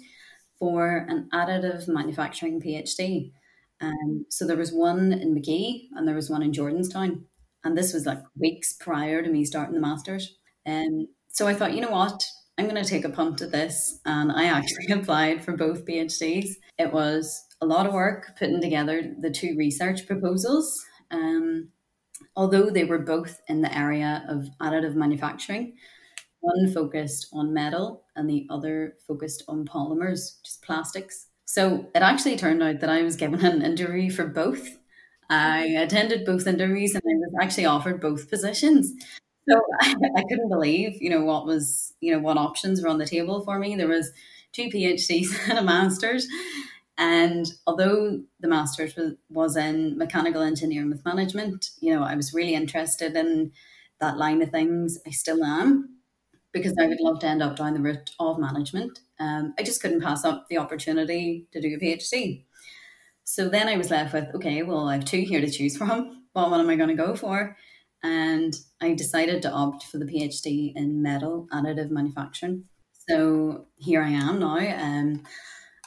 for 0.63 1.05
an 1.09 1.27
additive 1.33 1.89
manufacturing 1.89 2.61
PhD. 2.61 3.33
Um, 3.81 4.25
so 4.29 4.47
there 4.47 4.55
was 4.55 4.71
one 4.71 5.11
in 5.11 5.33
Magee 5.33 5.89
and 5.93 6.07
there 6.07 6.15
was 6.15 6.29
one 6.29 6.41
in 6.41 6.53
Jordanstown, 6.53 7.23
and 7.65 7.77
this 7.77 7.93
was 7.93 8.05
like 8.05 8.21
weeks 8.37 8.71
prior 8.71 9.21
to 9.21 9.29
me 9.29 9.43
starting 9.43 9.75
the 9.75 9.81
masters. 9.81 10.37
Um, 10.65 11.09
so 11.27 11.47
I 11.47 11.53
thought, 11.53 11.73
you 11.73 11.81
know 11.81 11.91
what, 11.91 12.23
I'm 12.57 12.69
going 12.69 12.81
to 12.81 12.89
take 12.89 13.03
a 13.03 13.09
punt 13.09 13.41
at 13.41 13.51
this. 13.51 13.99
And 14.05 14.31
I 14.31 14.45
actually 14.45 14.85
applied 14.93 15.43
for 15.43 15.57
both 15.57 15.85
PhDs. 15.85 16.51
It 16.79 16.93
was 16.93 17.43
a 17.59 17.65
lot 17.65 17.85
of 17.85 17.91
work 17.93 18.31
putting 18.39 18.61
together 18.61 19.13
the 19.19 19.31
two 19.31 19.55
research 19.57 20.07
proposals. 20.07 20.81
Um, 21.11 21.71
although 22.37 22.69
they 22.69 22.85
were 22.85 22.99
both 22.99 23.41
in 23.49 23.61
the 23.61 23.77
area 23.77 24.23
of 24.29 24.47
additive 24.61 24.95
manufacturing, 24.95 25.75
one 26.43 26.71
focused 26.73 27.27
on 27.31 27.53
metal 27.53 28.03
and 28.15 28.29
the 28.29 28.45
other 28.49 28.97
focused 29.07 29.43
on 29.47 29.65
polymers, 29.65 30.41
just 30.43 30.61
plastics. 30.61 31.27
So 31.45 31.87
it 31.95 32.01
actually 32.01 32.35
turned 32.35 32.61
out 32.61 32.81
that 32.81 32.89
I 32.89 33.01
was 33.01 33.15
given 33.15 33.45
an 33.45 33.61
interview 33.61 34.11
for 34.11 34.27
both. 34.27 34.77
I 35.29 35.63
attended 35.63 36.25
both 36.25 36.45
interviews 36.45 36.95
and 36.95 37.03
I 37.05 37.15
was 37.15 37.33
actually 37.41 37.65
offered 37.65 38.01
both 38.01 38.29
positions. 38.29 38.91
So 39.49 39.61
I, 39.81 39.95
I 40.17 40.23
couldn't 40.23 40.49
believe, 40.49 41.01
you 41.01 41.09
know, 41.09 41.23
what 41.23 41.45
was, 41.45 41.93
you 42.01 42.11
know, 42.11 42.19
what 42.19 42.37
options 42.37 42.81
were 42.81 42.89
on 42.89 42.97
the 42.97 43.05
table 43.05 43.43
for 43.45 43.57
me. 43.57 43.75
There 43.75 43.87
was 43.87 44.11
two 44.51 44.69
PhDs 44.69 45.27
and 45.49 45.57
a 45.57 45.63
master's. 45.63 46.27
And 46.97 47.45
although 47.65 48.21
the 48.41 48.49
master's 48.49 48.95
was, 48.97 49.13
was 49.29 49.55
in 49.55 49.97
mechanical 49.97 50.41
engineering 50.41 50.89
with 50.89 51.05
management, 51.05 51.69
you 51.79 51.95
know, 51.95 52.03
I 52.03 52.15
was 52.15 52.33
really 52.33 52.53
interested 52.53 53.15
in 53.15 53.53
that 54.01 54.17
line 54.17 54.41
of 54.41 54.51
things. 54.51 54.99
I 55.07 55.11
still 55.11 55.43
am 55.43 55.93
because 56.53 56.75
I 56.79 56.87
would 56.87 56.99
love 56.99 57.19
to 57.19 57.27
end 57.27 57.41
up 57.41 57.55
down 57.55 57.73
the 57.73 57.81
route 57.81 58.11
of 58.19 58.39
management. 58.39 58.99
Um, 59.19 59.53
I 59.57 59.63
just 59.63 59.81
couldn't 59.81 60.03
pass 60.03 60.23
up 60.23 60.45
the 60.49 60.57
opportunity 60.57 61.47
to 61.51 61.59
do 61.59 61.75
a 61.75 61.79
PhD. 61.83 62.45
So 63.23 63.49
then 63.49 63.67
I 63.67 63.77
was 63.77 63.89
left 63.89 64.13
with, 64.13 64.27
okay, 64.35 64.63
well, 64.63 64.87
I 64.87 64.95
have 64.95 65.05
two 65.05 65.21
here 65.21 65.41
to 65.41 65.49
choose 65.49 65.75
from. 65.77 66.25
But 66.33 66.49
what 66.51 66.59
am 66.59 66.69
I 66.69 66.75
going 66.75 66.89
to 66.89 66.95
go 66.95 67.15
for? 67.15 67.57
and 68.03 68.53
I 68.81 68.93
decided 68.93 69.41
to 69.41 69.51
opt 69.51 69.83
for 69.83 69.97
the 69.97 70.05
PhD 70.05 70.73
in 70.75 71.01
metal 71.01 71.47
additive 71.53 71.89
manufacturing. 71.89 72.65
So 73.09 73.67
here 73.77 74.03
I 74.03 74.09
am 74.09 74.39
now. 74.39 74.57
Um, 74.57 75.23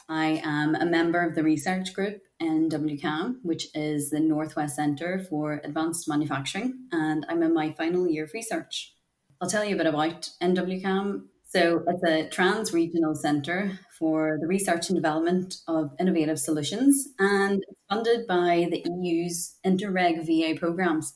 I 0.09 0.41
am 0.43 0.75
a 0.75 0.85
member 0.85 1.21
of 1.21 1.35
the 1.35 1.43
research 1.43 1.93
group 1.93 2.21
NWCAM, 2.41 3.37
which 3.43 3.67
is 3.73 4.09
the 4.09 4.19
Northwest 4.19 4.75
Centre 4.75 5.23
for 5.29 5.61
Advanced 5.63 6.07
Manufacturing, 6.07 6.87
and 6.91 7.25
I'm 7.29 7.43
in 7.43 7.53
my 7.53 7.73
final 7.73 8.07
year 8.07 8.23
of 8.23 8.33
research. 8.33 8.93
I'll 9.39 9.49
tell 9.49 9.63
you 9.63 9.75
a 9.75 9.77
bit 9.77 9.87
about 9.87 10.29
NWCAM. 10.41 11.23
So 11.45 11.83
it's 11.87 12.03
a 12.03 12.27
trans-regional 12.29 13.15
centre 13.15 13.79
for 13.97 14.37
the 14.41 14.47
research 14.47 14.89
and 14.89 14.95
development 14.95 15.57
of 15.67 15.91
innovative 15.99 16.39
solutions, 16.39 17.07
and 17.19 17.63
funded 17.89 18.27
by 18.27 18.67
the 18.69 18.83
EU's 19.01 19.55
Interreg 19.65 20.25
VA 20.25 20.59
programs. 20.59 21.13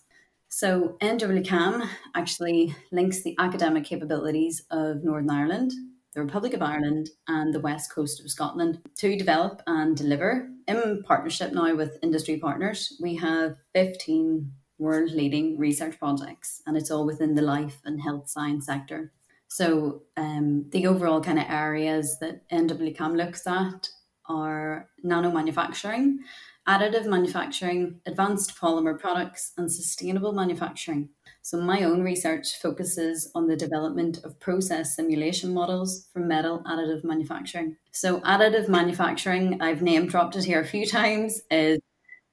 So 0.48 0.98
NWCAM 1.02 1.88
actually 2.16 2.76
links 2.92 3.24
the 3.24 3.36
academic 3.40 3.84
capabilities 3.84 4.64
of 4.72 5.04
Northern 5.04 5.30
Ireland, 5.30 5.72
the 6.14 6.22
Republic 6.22 6.54
of 6.54 6.62
Ireland, 6.62 7.10
and 7.28 7.54
the 7.54 7.60
west 7.60 7.94
coast 7.94 8.22
of 8.22 8.32
Scotland 8.32 8.80
to 8.98 9.18
develop 9.18 9.62
and 9.68 9.98
deliver 9.98 10.50
in 10.68 11.04
partnership 11.04 11.54
now 11.54 11.76
with 11.76 11.98
industry 12.02 12.38
partners. 12.38 12.98
We 13.02 13.16
have 13.18 13.56
15 13.74 14.52
world 14.82 15.12
leading 15.12 15.58
research 15.58 15.98
projects, 16.00 16.62
and 16.66 16.76
it's 16.76 16.92
all 16.92 17.06
within 17.06 17.36
the 17.36 17.42
life 17.42 17.80
and 17.86 18.02
health 18.02 18.28
science 18.28 18.66
sector. 18.66 19.14
So, 19.48 20.04
um, 20.18 20.70
the 20.72 20.88
overall 20.88 21.22
kind 21.22 21.38
of 21.38 21.46
areas 21.48 22.18
that 22.20 22.50
NWCAM 22.50 23.16
looks 23.16 23.46
at 23.46 23.90
are 24.26 24.90
nano 25.04 25.32
manufacturing, 25.32 26.20
additive 26.68 27.06
manufacturing, 27.06 28.00
advanced 28.06 28.56
polymer 28.58 28.98
products, 28.98 29.52
and 29.58 29.72
sustainable 29.72 30.32
manufacturing. 30.32 31.10
So, 31.44 31.60
my 31.62 31.84
own 31.84 32.02
research 32.02 32.60
focuses 32.60 33.30
on 33.36 33.48
the 33.48 33.56
development 33.56 34.24
of 34.24 34.40
process 34.40 34.96
simulation 34.96 35.54
models 35.54 36.08
for 36.12 36.20
metal 36.20 36.64
additive 36.66 37.04
manufacturing. 37.04 37.78
So, 37.92 38.22
additive 38.22 38.68
manufacturing, 38.68 39.62
I've 39.62 39.82
name 39.84 40.08
dropped 40.08 40.38
it 40.38 40.46
here 40.46 40.62
a 40.62 40.66
few 40.66 40.86
times, 41.00 41.42
is 41.52 41.80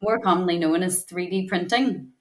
more 0.00 0.20
commonly 0.20 0.58
known 0.58 0.82
as 0.82 1.04
3D 1.04 1.48
printing. 1.48 2.12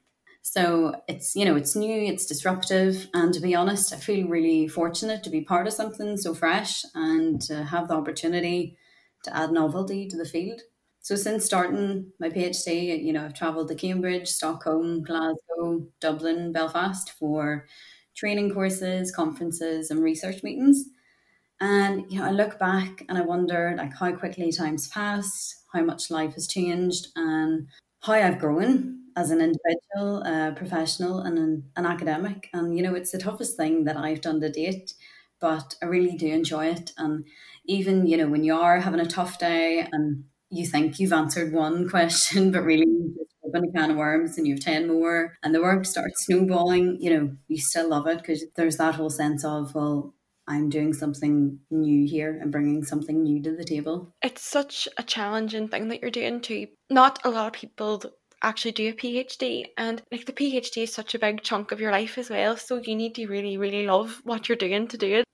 So 0.42 1.02
it's 1.08 1.36
you 1.36 1.44
know 1.44 1.56
it's 1.56 1.76
new, 1.76 2.00
it's 2.02 2.26
disruptive, 2.26 3.08
and 3.14 3.34
to 3.34 3.40
be 3.40 3.54
honest, 3.54 3.92
I 3.92 3.96
feel 3.98 4.26
really 4.28 4.66
fortunate 4.66 5.22
to 5.24 5.30
be 5.30 5.42
part 5.42 5.66
of 5.66 5.72
something 5.74 6.16
so 6.16 6.34
fresh 6.34 6.82
and 6.94 7.40
to 7.42 7.64
have 7.64 7.88
the 7.88 7.94
opportunity 7.94 8.76
to 9.24 9.36
add 9.36 9.52
novelty 9.52 10.08
to 10.08 10.16
the 10.16 10.24
field. 10.24 10.60
So 11.00 11.16
since 11.16 11.44
starting 11.44 12.12
my 12.18 12.28
PhD, 12.30 13.02
you 13.04 13.12
know, 13.12 13.24
I've 13.24 13.34
travelled 13.34 13.68
to 13.68 13.74
Cambridge, 13.74 14.28
Stockholm, 14.28 15.02
Glasgow, 15.02 15.86
Dublin, 16.00 16.52
Belfast 16.52 17.10
for 17.18 17.66
training 18.16 18.52
courses, 18.52 19.10
conferences, 19.12 19.90
and 19.90 20.02
research 20.02 20.42
meetings. 20.42 20.84
And 21.60 22.10
you 22.10 22.18
know, 22.20 22.26
I 22.26 22.30
look 22.30 22.58
back 22.58 23.04
and 23.08 23.18
I 23.18 23.22
wonder 23.22 23.74
like 23.76 23.94
how 23.96 24.12
quickly 24.16 24.52
time's 24.52 24.88
passed, 24.88 25.64
how 25.72 25.82
much 25.82 26.10
life 26.10 26.34
has 26.34 26.46
changed, 26.46 27.08
and 27.16 27.68
how 28.02 28.14
I've 28.14 28.38
grown 28.38 28.97
as 29.18 29.32
an 29.32 29.40
individual, 29.40 30.22
professional, 30.54 31.20
and 31.20 31.38
an, 31.38 31.64
an 31.76 31.84
academic. 31.84 32.48
And 32.52 32.76
you 32.76 32.82
know, 32.82 32.94
it's 32.94 33.10
the 33.10 33.18
toughest 33.18 33.56
thing 33.56 33.84
that 33.84 33.96
I've 33.96 34.20
done 34.20 34.40
to 34.40 34.50
date, 34.50 34.94
but 35.40 35.74
I 35.82 35.86
really 35.86 36.16
do 36.16 36.28
enjoy 36.28 36.66
it. 36.66 36.92
And 36.96 37.24
even 37.66 38.06
you 38.06 38.16
know, 38.16 38.28
when 38.28 38.44
you 38.44 38.54
are 38.54 38.80
having 38.80 39.00
a 39.00 39.06
tough 39.06 39.38
day 39.38 39.86
and 39.90 40.24
you 40.50 40.66
think 40.66 41.00
you've 41.00 41.12
answered 41.12 41.52
one 41.52 41.88
question, 41.94 42.52
but 42.52 42.62
really 42.62 42.86
open 43.44 43.64
a 43.64 43.72
can 43.72 43.90
of 43.90 43.96
worms 43.96 44.38
and 44.38 44.46
you 44.46 44.54
have 44.54 44.62
10 44.62 44.86
more 44.86 45.36
and 45.42 45.54
the 45.54 45.62
work 45.62 45.84
starts 45.84 46.26
snowballing, 46.26 46.98
you 47.00 47.10
know, 47.10 47.36
you 47.48 47.58
still 47.58 47.88
love 47.88 48.06
it 48.06 48.18
because 48.18 48.44
there's 48.56 48.76
that 48.76 48.94
whole 48.94 49.10
sense 49.10 49.44
of, 49.44 49.74
well, 49.74 50.14
I'm 50.46 50.70
doing 50.70 50.94
something 50.94 51.58
new 51.70 52.08
here 52.08 52.38
and 52.40 52.52
bringing 52.52 52.82
something 52.82 53.22
new 53.22 53.42
to 53.42 53.54
the 53.54 53.64
table. 53.64 54.14
It's 54.22 54.42
such 54.42 54.88
a 54.96 55.02
challenging 55.02 55.68
thing 55.68 55.88
that 55.88 56.00
you're 56.00 56.10
doing 56.10 56.40
too. 56.40 56.68
Not 56.88 57.18
a 57.24 57.30
lot 57.30 57.48
of 57.48 57.52
people 57.52 58.02
actually 58.42 58.72
do 58.72 58.88
a 58.88 58.92
PhD 58.92 59.66
and 59.76 60.02
like 60.12 60.26
the 60.26 60.32
PhD 60.32 60.84
is 60.84 60.92
such 60.92 61.14
a 61.14 61.18
big 61.18 61.42
chunk 61.42 61.72
of 61.72 61.80
your 61.80 61.92
life 61.92 62.18
as 62.18 62.30
well 62.30 62.56
so 62.56 62.76
you 62.76 62.94
need 62.94 63.14
to 63.16 63.26
really 63.26 63.56
really 63.56 63.86
love 63.86 64.20
what 64.24 64.48
you're 64.48 64.56
doing 64.56 64.88
to 64.88 64.96
do 64.96 65.16
it 65.16 65.24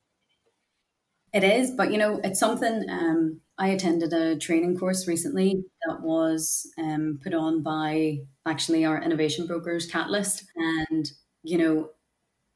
it 1.34 1.42
is, 1.42 1.72
but 1.72 1.90
you 1.90 1.98
know, 1.98 2.20
it's 2.22 2.38
something. 2.38 2.88
Um, 2.88 3.40
I 3.58 3.68
attended 3.68 4.12
a 4.12 4.38
training 4.38 4.78
course 4.78 5.08
recently 5.08 5.64
that 5.84 6.00
was 6.00 6.64
um, 6.78 7.18
put 7.24 7.34
on 7.34 7.60
by 7.60 8.18
actually 8.46 8.84
our 8.84 9.02
innovation 9.02 9.48
brokers, 9.48 9.86
Catalyst, 9.86 10.44
and 10.54 11.10
you 11.42 11.58
know, 11.58 11.90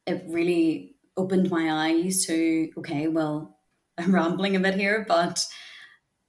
it 0.07 0.23
really 0.29 0.95
opened 1.17 1.51
my 1.51 1.89
eyes 1.89 2.25
to 2.27 2.71
okay, 2.79 3.09
well, 3.09 3.59
I'm 3.99 4.15
rambling 4.15 4.55
a 4.55 4.61
bit 4.61 4.75
here, 4.75 5.05
but 5.09 5.45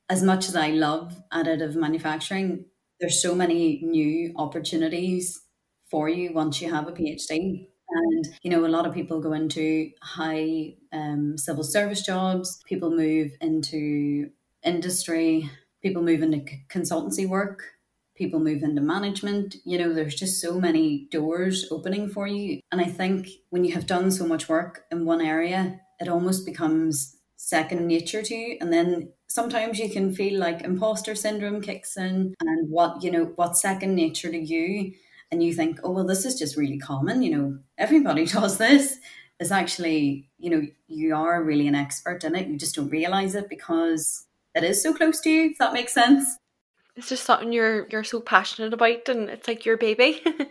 as 0.10 0.24
much 0.24 0.50
as 0.50 0.56
I 0.56 0.70
love 0.70 1.22
additive 1.32 1.76
manufacturing, 1.76 2.66
there's 3.00 3.22
so 3.22 3.36
many 3.36 3.82
new 3.84 4.34
opportunities 4.36 5.42
for 5.90 6.10
you 6.10 6.34
once 6.34 6.62
you 6.62 6.70
have 6.70 6.88
a 6.88 6.92
PhD. 6.92 7.68
And, 7.90 8.28
you 8.44 8.52
know, 8.52 8.66
a 8.66 8.68
lot 8.68 8.86
of 8.86 8.94
people 8.94 9.20
go 9.20 9.34
into 9.34 9.92
high 10.02 10.76
um, 10.94 11.38
civil 11.38 11.64
service 11.64 12.02
jobs, 12.06 12.62
people 12.66 12.92
move 12.92 13.32
into 13.42 14.30
industry, 14.64 15.50
people 15.82 16.04
move 16.04 16.22
into 16.22 16.40
consultancy 16.70 17.28
work, 17.28 17.64
people 18.16 18.40
move 18.40 18.62
into 18.62 18.82
management. 18.82 19.56
You 19.66 19.80
know, 19.80 19.94
there's 19.94 20.14
just 20.14 20.40
so 20.40 20.60
many 20.60 21.08
doors 21.10 21.68
opening 21.72 22.10
for 22.10 22.28
you. 22.28 22.60
And 22.72 22.80
I 22.80 22.86
think 22.86 23.28
when 23.50 23.64
you 23.64 23.74
have 23.74 23.88
done 23.88 24.12
so 24.12 24.28
much 24.28 24.48
work 24.48 24.84
in 24.92 25.06
one 25.06 25.22
area, 25.22 25.80
it 26.00 26.08
almost 26.08 26.46
becomes 26.46 27.16
second 27.50 27.88
nature 27.88 28.22
to 28.22 28.36
you. 28.36 28.58
And 28.62 28.72
then 28.72 29.12
sometimes 29.28 29.80
you 29.80 29.90
can 29.90 30.14
feel 30.14 30.40
like 30.40 30.62
imposter 30.62 31.16
syndrome 31.16 31.62
kicks 31.62 31.98
in 31.98 32.36
and 32.40 32.70
what, 32.70 33.04
you 33.04 33.12
know, 33.12 33.32
what's 33.36 33.62
second 33.62 33.96
nature 33.96 34.32
to 34.32 34.38
you 34.38 34.94
and 35.32 35.44
you 35.44 35.54
think, 35.54 35.80
oh, 35.84 35.92
well, 35.92 36.06
this 36.06 36.26
is 36.26 36.38
just 36.38 36.58
really 36.58 36.80
common, 36.80 37.22
you 37.22 37.38
know, 37.38 37.58
everybody 37.78 38.26
does 38.38 38.58
this, 38.58 38.98
is 39.40 39.52
actually, 39.52 40.30
you 40.38 40.50
know, 40.50 40.62
you 40.88 41.16
are 41.16 41.44
really 41.44 41.68
an 41.68 41.76
expert 41.76 42.24
in 42.24 42.36
it. 42.36 42.48
You 42.48 42.58
just 42.58 42.76
don't 42.76 42.90
realize 42.90 43.36
it 43.36 43.50
because 43.50 44.26
it 44.56 44.64
is 44.64 44.82
so 44.82 44.94
close 44.94 45.22
to 45.22 45.30
you, 45.30 45.52
if 45.52 45.58
that 45.60 45.74
makes 45.74 45.94
sense. 45.94 46.38
It's 46.96 47.10
just 47.10 47.24
something 47.24 47.54
you're 47.54 47.88
you're 47.90 48.04
so 48.04 48.20
passionate 48.20 48.74
about 48.74 49.08
and 49.08 49.30
it's 49.30 49.48
like 49.48 49.66
your 49.66 49.78
baby. 49.78 50.22
it 50.26 50.50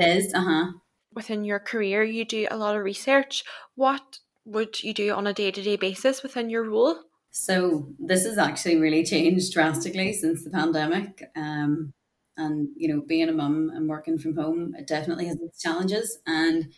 is, 0.00 0.34
uh-huh. 0.34 0.72
Within 1.14 1.44
your 1.44 1.60
career 1.60 2.02
you 2.02 2.24
do 2.24 2.48
a 2.50 2.56
lot 2.56 2.74
of 2.74 2.82
research. 2.82 3.44
What 3.76 4.18
would 4.46 4.82
you 4.82 4.94
do 4.94 5.12
on 5.12 5.26
a 5.26 5.34
day-to-day 5.34 5.76
basis 5.76 6.22
within 6.22 6.48
your 6.48 6.64
role? 6.64 6.96
So 7.30 7.92
this 7.98 8.24
has 8.24 8.38
actually 8.38 8.76
really 8.76 9.04
changed 9.04 9.52
drastically 9.52 10.14
since 10.14 10.42
the 10.42 10.50
pandemic. 10.50 11.30
Um, 11.36 11.92
and 12.36 12.68
you 12.76 12.88
know 12.88 13.02
being 13.06 13.28
a 13.28 13.32
mum 13.32 13.70
and 13.74 13.88
working 13.88 14.18
from 14.18 14.36
home 14.36 14.74
it 14.76 14.86
definitely 14.86 15.26
has 15.26 15.40
its 15.40 15.60
challenges 15.60 16.18
and 16.26 16.72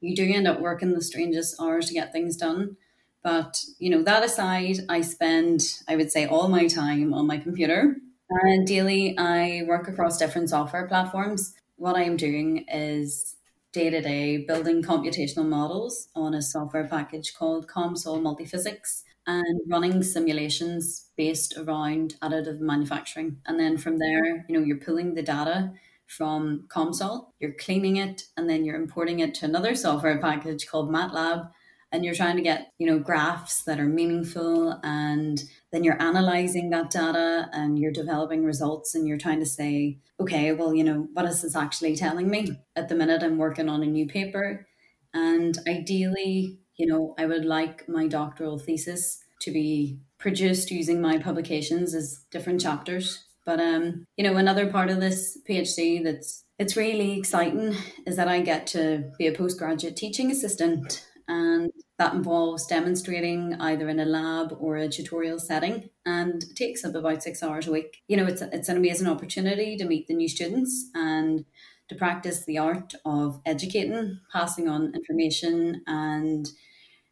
you 0.00 0.14
do 0.14 0.30
end 0.30 0.46
up 0.46 0.60
working 0.60 0.92
the 0.92 1.00
strangest 1.00 1.60
hours 1.60 1.86
to 1.86 1.94
get 1.94 2.12
things 2.12 2.36
done 2.36 2.76
but 3.22 3.62
you 3.78 3.90
know 3.90 4.02
that 4.02 4.24
aside 4.24 4.76
i 4.88 5.00
spend 5.00 5.60
i 5.88 5.96
would 5.96 6.10
say 6.10 6.26
all 6.26 6.48
my 6.48 6.66
time 6.66 7.14
on 7.14 7.26
my 7.26 7.38
computer 7.38 7.96
and 8.30 8.66
daily 8.66 9.16
i 9.18 9.62
work 9.66 9.88
across 9.88 10.18
different 10.18 10.50
software 10.50 10.88
platforms 10.88 11.54
what 11.76 11.96
i'm 11.96 12.16
doing 12.16 12.64
is 12.68 13.36
day 13.74 13.90
to 13.90 14.00
day 14.00 14.38
building 14.38 14.84
computational 14.84 15.46
models 15.46 16.08
on 16.14 16.32
a 16.32 16.40
software 16.40 16.86
package 16.86 17.34
called 17.34 17.66
COMSOL 17.66 18.22
Multiphysics 18.22 19.02
and 19.26 19.60
running 19.66 20.00
simulations 20.04 21.10
based 21.16 21.58
around 21.58 22.14
additive 22.22 22.60
manufacturing. 22.60 23.38
And 23.46 23.58
then 23.58 23.76
from 23.76 23.98
there, 23.98 24.46
you 24.48 24.56
know, 24.56 24.64
you're 24.64 24.78
pulling 24.78 25.14
the 25.14 25.22
data 25.22 25.72
from 26.06 26.68
COMSOL, 26.68 27.32
you're 27.40 27.54
cleaning 27.54 27.96
it, 27.96 28.22
and 28.36 28.48
then 28.48 28.64
you're 28.64 28.80
importing 28.80 29.18
it 29.18 29.34
to 29.36 29.46
another 29.46 29.74
software 29.74 30.20
package 30.20 30.68
called 30.68 30.88
MATLAB. 30.88 31.50
And 31.94 32.04
you're 32.04 32.14
trying 32.14 32.36
to 32.36 32.42
get, 32.42 32.72
you 32.78 32.86
know, 32.86 32.98
graphs 32.98 33.62
that 33.62 33.80
are 33.80 33.86
meaningful 33.86 34.80
and 34.82 35.42
then 35.72 35.84
you're 35.84 36.02
analyzing 36.02 36.70
that 36.70 36.90
data 36.90 37.48
and 37.52 37.78
you're 37.78 37.92
developing 37.92 38.44
results 38.44 38.94
and 38.94 39.06
you're 39.06 39.16
trying 39.16 39.40
to 39.40 39.46
say, 39.46 40.00
okay, 40.20 40.52
well, 40.52 40.74
you 40.74 40.84
know, 40.84 41.08
what 41.14 41.24
is 41.24 41.42
this 41.42 41.56
actually 41.56 41.96
telling 41.96 42.28
me? 42.28 42.60
At 42.76 42.88
the 42.88 42.94
minute 42.94 43.22
I'm 43.22 43.38
working 43.38 43.68
on 43.68 43.82
a 43.82 43.86
new 43.86 44.06
paper 44.06 44.66
and 45.14 45.56
ideally 45.68 46.58
you 46.76 46.86
know, 46.86 47.14
I 47.18 47.26
would 47.26 47.44
like 47.44 47.88
my 47.88 48.06
doctoral 48.06 48.58
thesis 48.58 49.22
to 49.42 49.52
be 49.52 49.98
produced 50.18 50.70
using 50.70 51.00
my 51.00 51.18
publications 51.18 51.94
as 51.94 52.24
different 52.30 52.60
chapters. 52.60 53.24
But 53.46 53.60
um, 53.60 54.06
you 54.16 54.24
know, 54.24 54.36
another 54.36 54.70
part 54.70 54.90
of 54.90 55.00
this 55.00 55.38
PhD 55.48 56.02
that's 56.02 56.44
it's 56.58 56.76
really 56.76 57.18
exciting 57.18 57.74
is 58.06 58.16
that 58.16 58.28
I 58.28 58.40
get 58.40 58.66
to 58.68 59.10
be 59.18 59.26
a 59.26 59.32
postgraduate 59.32 59.96
teaching 59.96 60.30
assistant 60.30 61.04
and 61.28 61.70
that 61.98 62.14
involves 62.14 62.66
demonstrating 62.66 63.54
either 63.60 63.88
in 63.88 64.00
a 64.00 64.04
lab 64.04 64.56
or 64.58 64.76
a 64.76 64.88
tutorial 64.88 65.38
setting 65.38 65.90
and 66.04 66.44
takes 66.56 66.84
up 66.84 66.94
about 66.94 67.22
six 67.22 67.42
hours 67.42 67.68
a 67.68 67.72
week. 67.72 68.02
You 68.08 68.16
know, 68.16 68.26
it's, 68.26 68.42
it's 68.42 68.68
an 68.68 68.76
amazing 68.76 69.06
opportunity 69.06 69.76
to 69.76 69.84
meet 69.84 70.08
the 70.08 70.14
new 70.14 70.28
students 70.28 70.90
and 70.94 71.44
to 71.88 71.94
practice 71.94 72.44
the 72.44 72.58
art 72.58 72.94
of 73.04 73.40
educating, 73.46 74.18
passing 74.32 74.68
on 74.68 74.94
information, 74.94 75.82
and 75.86 76.48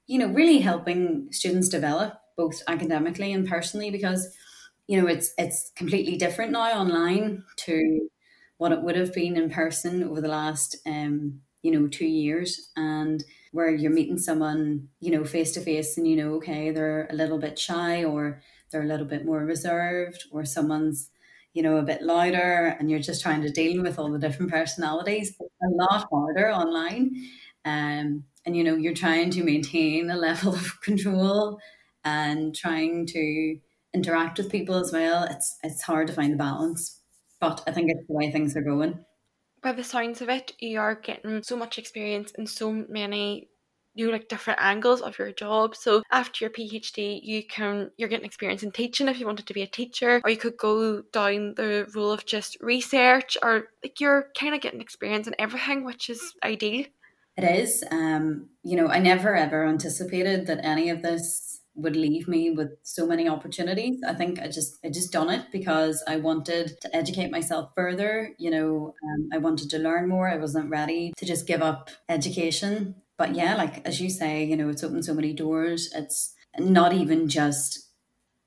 you 0.06 0.18
know, 0.18 0.28
really 0.28 0.58
helping 0.58 1.28
students 1.30 1.68
develop 1.68 2.14
both 2.36 2.62
academically 2.66 3.32
and 3.32 3.46
personally 3.46 3.90
because 3.90 4.34
you 4.88 5.00
know 5.00 5.06
it's 5.06 5.32
it's 5.38 5.70
completely 5.76 6.16
different 6.16 6.50
now 6.50 6.80
online 6.80 7.44
to 7.56 8.08
what 8.56 8.72
it 8.72 8.82
would 8.82 8.96
have 8.96 9.12
been 9.12 9.36
in 9.36 9.50
person 9.50 10.02
over 10.02 10.20
the 10.20 10.28
last 10.28 10.76
um, 10.86 11.40
you 11.62 11.70
know 11.70 11.86
two 11.86 12.06
years 12.06 12.70
and 12.76 13.24
where 13.52 13.70
you're 13.70 13.92
meeting 13.92 14.18
someone 14.18 14.88
you 15.00 15.10
know 15.10 15.24
face 15.24 15.52
to 15.52 15.60
face 15.60 15.96
and 15.96 16.08
you 16.08 16.16
know 16.16 16.34
okay 16.34 16.70
they're 16.70 17.06
a 17.10 17.14
little 17.14 17.38
bit 17.38 17.58
shy 17.58 18.04
or 18.04 18.42
they're 18.70 18.82
a 18.82 18.86
little 18.86 19.06
bit 19.06 19.24
more 19.24 19.44
reserved 19.44 20.24
or 20.32 20.44
someone's 20.44 21.10
you 21.54 21.62
know, 21.62 21.76
a 21.76 21.82
bit 21.82 22.02
louder 22.02 22.76
and 22.78 22.90
you're 22.90 23.00
just 23.00 23.22
trying 23.22 23.42
to 23.42 23.50
deal 23.50 23.82
with 23.82 23.98
all 23.98 24.10
the 24.10 24.18
different 24.18 24.50
personalities. 24.50 25.28
It's 25.28 25.40
a 25.40 25.68
lot 25.68 26.08
harder 26.10 26.50
online. 26.50 27.14
Um, 27.64 28.24
and, 28.44 28.56
you 28.56 28.64
know, 28.64 28.76
you're 28.76 28.94
trying 28.94 29.30
to 29.30 29.44
maintain 29.44 30.10
a 30.10 30.16
level 30.16 30.54
of 30.54 30.80
control 30.80 31.58
and 32.04 32.54
trying 32.54 33.06
to 33.06 33.58
interact 33.94 34.38
with 34.38 34.50
people 34.50 34.76
as 34.76 34.92
well. 34.92 35.24
It's, 35.24 35.56
it's 35.62 35.82
hard 35.82 36.06
to 36.08 36.14
find 36.14 36.32
the 36.32 36.38
balance, 36.38 37.00
but 37.38 37.62
I 37.66 37.72
think 37.72 37.90
it's 37.90 38.06
the 38.08 38.14
way 38.14 38.30
things 38.30 38.56
are 38.56 38.62
going. 38.62 39.04
By 39.62 39.72
the 39.72 39.84
sounds 39.84 40.20
of 40.20 40.28
it, 40.28 40.52
you 40.58 40.80
are 40.80 40.94
getting 40.94 41.42
so 41.42 41.56
much 41.56 41.78
experience 41.78 42.32
in 42.32 42.46
so 42.46 42.72
many 42.88 43.48
you 43.94 44.06
know, 44.06 44.12
like 44.12 44.28
different 44.28 44.58
angles 44.62 45.02
of 45.02 45.18
your 45.18 45.32
job. 45.32 45.76
So 45.76 46.02
after 46.10 46.44
your 46.44 46.50
PhD, 46.50 47.20
you 47.22 47.44
can 47.44 47.90
you're 47.96 48.08
getting 48.08 48.24
experience 48.24 48.62
in 48.62 48.72
teaching 48.72 49.08
if 49.08 49.20
you 49.20 49.26
wanted 49.26 49.46
to 49.46 49.54
be 49.54 49.62
a 49.62 49.66
teacher, 49.66 50.20
or 50.24 50.30
you 50.30 50.36
could 50.36 50.56
go 50.56 51.02
down 51.12 51.54
the 51.56 51.86
role 51.94 52.10
of 52.10 52.24
just 52.24 52.56
research, 52.60 53.36
or 53.42 53.68
like 53.82 54.00
you're 54.00 54.28
kind 54.38 54.54
of 54.54 54.60
getting 54.60 54.80
experience 54.80 55.26
in 55.26 55.34
everything, 55.38 55.84
which 55.84 56.08
is 56.08 56.34
ideal. 56.42 56.86
It 57.36 57.44
is. 57.44 57.84
Um, 57.90 58.48
you 58.62 58.76
know, 58.76 58.88
I 58.88 58.98
never 58.98 59.34
ever 59.34 59.66
anticipated 59.66 60.46
that 60.46 60.64
any 60.64 60.88
of 60.88 61.02
this 61.02 61.51
would 61.74 61.96
leave 61.96 62.28
me 62.28 62.50
with 62.50 62.70
so 62.82 63.06
many 63.06 63.28
opportunities. 63.28 64.00
I 64.06 64.14
think 64.14 64.40
I 64.40 64.48
just 64.48 64.78
I 64.84 64.90
just 64.90 65.12
done 65.12 65.30
it 65.30 65.46
because 65.50 66.02
I 66.06 66.16
wanted 66.16 66.78
to 66.80 66.94
educate 66.94 67.30
myself 67.30 67.70
further. 67.74 68.34
You 68.38 68.50
know, 68.50 68.94
um, 69.02 69.28
I 69.32 69.38
wanted 69.38 69.70
to 69.70 69.78
learn 69.78 70.08
more. 70.08 70.28
I 70.28 70.36
wasn't 70.36 70.70
ready 70.70 71.12
to 71.16 71.26
just 71.26 71.46
give 71.46 71.62
up 71.62 71.90
education. 72.08 72.96
But 73.16 73.34
yeah, 73.34 73.54
like 73.56 73.86
as 73.86 74.00
you 74.00 74.10
say, 74.10 74.44
you 74.44 74.56
know, 74.56 74.68
it's 74.68 74.84
opened 74.84 75.04
so 75.04 75.14
many 75.14 75.32
doors. 75.32 75.90
It's 75.94 76.34
not 76.58 76.92
even 76.92 77.28
just 77.28 77.88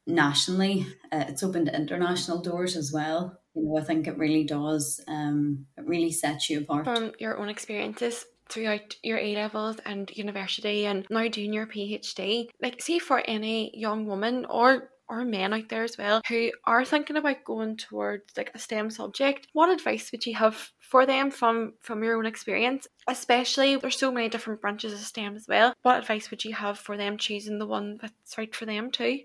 nationally; 0.05 0.85
uh, 1.11 1.25
it's 1.27 1.43
opened 1.43 1.69
international 1.69 2.41
doors 2.41 2.75
as 2.75 2.91
well. 2.93 3.39
You 3.55 3.63
know, 3.63 3.77
I 3.77 3.83
think 3.83 4.07
it 4.07 4.17
really 4.17 4.43
does. 4.43 5.01
Um, 5.07 5.65
it 5.77 5.85
really 5.85 6.11
sets 6.11 6.49
you 6.49 6.59
apart 6.59 6.85
from 6.85 7.13
your 7.19 7.37
own 7.37 7.49
experiences 7.49 8.25
throughout 8.49 8.95
your 9.03 9.17
A 9.17 9.35
levels 9.35 9.77
and 9.85 10.09
university 10.15 10.85
and 10.85 11.05
now 11.09 11.27
doing 11.27 11.53
your 11.53 11.67
PhD. 11.67 12.49
Like, 12.61 12.81
see 12.81 12.99
for 12.99 13.21
any 13.25 13.77
young 13.77 14.05
woman 14.05 14.45
or 14.45 14.91
or 15.07 15.23
men 15.23 15.53
out 15.53 15.69
there 15.69 15.83
as 15.83 15.97
well 15.97 16.21
who 16.27 16.51
are 16.63 16.83
thinking 16.83 17.15
about 17.15 17.43
going 17.43 17.77
towards 17.77 18.35
like 18.35 18.51
a 18.55 18.59
STEM 18.59 18.89
subject, 18.89 19.47
what 19.53 19.69
advice 19.69 20.11
would 20.11 20.25
you 20.25 20.33
have 20.35 20.71
for 20.79 21.05
them 21.05 21.29
from 21.31 21.73
from 21.79 22.03
your 22.03 22.17
own 22.17 22.25
experience? 22.25 22.87
Especially 23.07 23.75
there's 23.75 23.99
so 23.99 24.11
many 24.11 24.29
different 24.29 24.61
branches 24.61 24.93
of 24.93 24.99
STEM 24.99 25.35
as 25.35 25.47
well. 25.47 25.73
What 25.83 25.99
advice 25.99 26.31
would 26.31 26.43
you 26.43 26.53
have 26.53 26.79
for 26.79 26.97
them 26.97 27.17
choosing 27.17 27.59
the 27.59 27.67
one 27.67 27.97
that's 28.01 28.37
right 28.37 28.53
for 28.55 28.65
them 28.65 28.91
too? 28.91 29.21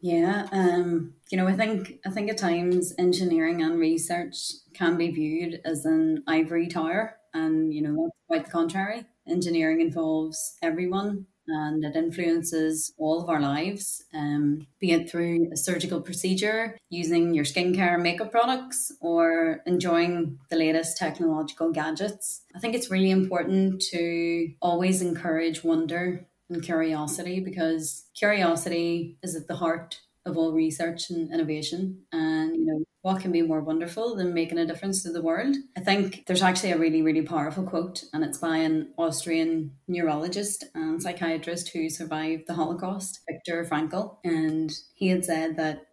Yeah, 0.00 0.46
um, 0.52 1.14
you 1.30 1.38
know, 1.38 1.48
I 1.48 1.54
think 1.54 2.00
I 2.04 2.10
think 2.10 2.30
at 2.30 2.38
times 2.38 2.94
engineering 2.98 3.62
and 3.62 3.78
research 3.78 4.52
can 4.74 4.96
be 4.96 5.10
viewed 5.10 5.60
as 5.64 5.86
an 5.86 6.22
ivory 6.26 6.68
tower 6.68 7.16
and, 7.36 7.74
you 7.74 7.82
know, 7.82 7.94
that's 8.04 8.26
quite 8.28 8.44
the 8.46 8.50
contrary. 8.50 9.06
Engineering 9.28 9.80
involves 9.80 10.56
everyone 10.62 11.26
and 11.48 11.84
it 11.84 11.94
influences 11.94 12.92
all 12.98 13.22
of 13.22 13.28
our 13.28 13.40
lives, 13.40 14.04
um, 14.14 14.66
be 14.80 14.92
it 14.92 15.08
through 15.08 15.48
a 15.52 15.56
surgical 15.56 16.00
procedure, 16.00 16.76
using 16.90 17.34
your 17.34 17.44
skincare 17.44 17.94
and 17.94 18.02
makeup 18.02 18.30
products, 18.32 18.92
or 19.00 19.60
enjoying 19.66 20.38
the 20.50 20.56
latest 20.56 20.96
technological 20.96 21.70
gadgets. 21.70 22.42
I 22.54 22.58
think 22.58 22.74
it's 22.74 22.90
really 22.90 23.10
important 23.10 23.80
to 23.92 24.52
always 24.60 25.02
encourage 25.02 25.62
wonder 25.62 26.26
and 26.48 26.62
curiosity 26.62 27.40
because 27.40 28.06
curiosity 28.16 29.16
is 29.22 29.34
at 29.34 29.48
the 29.48 29.56
heart 29.56 30.00
of 30.26 30.36
all 30.36 30.52
research 30.52 31.08
and 31.08 31.32
innovation. 31.32 32.02
And, 32.12 32.56
you 32.56 32.66
know, 32.66 32.84
what 33.02 33.20
can 33.20 33.30
be 33.30 33.42
more 33.42 33.60
wonderful 33.60 34.16
than 34.16 34.34
making 34.34 34.58
a 34.58 34.66
difference 34.66 35.02
to 35.04 35.12
the 35.12 35.22
world? 35.22 35.56
I 35.76 35.80
think 35.80 36.24
there's 36.26 36.42
actually 36.42 36.72
a 36.72 36.78
really, 36.78 37.02
really 37.02 37.22
powerful 37.22 37.62
quote, 37.62 38.02
and 38.12 38.24
it's 38.24 38.38
by 38.38 38.56
an 38.56 38.92
Austrian 38.98 39.76
neurologist 39.86 40.64
and 40.74 41.00
psychiatrist 41.00 41.68
who 41.68 41.88
survived 41.88 42.44
the 42.48 42.54
Holocaust, 42.54 43.20
Viktor 43.30 43.64
Frankl. 43.64 44.16
And 44.24 44.72
he 44.94 45.08
had 45.08 45.24
said 45.24 45.56
that 45.56 45.86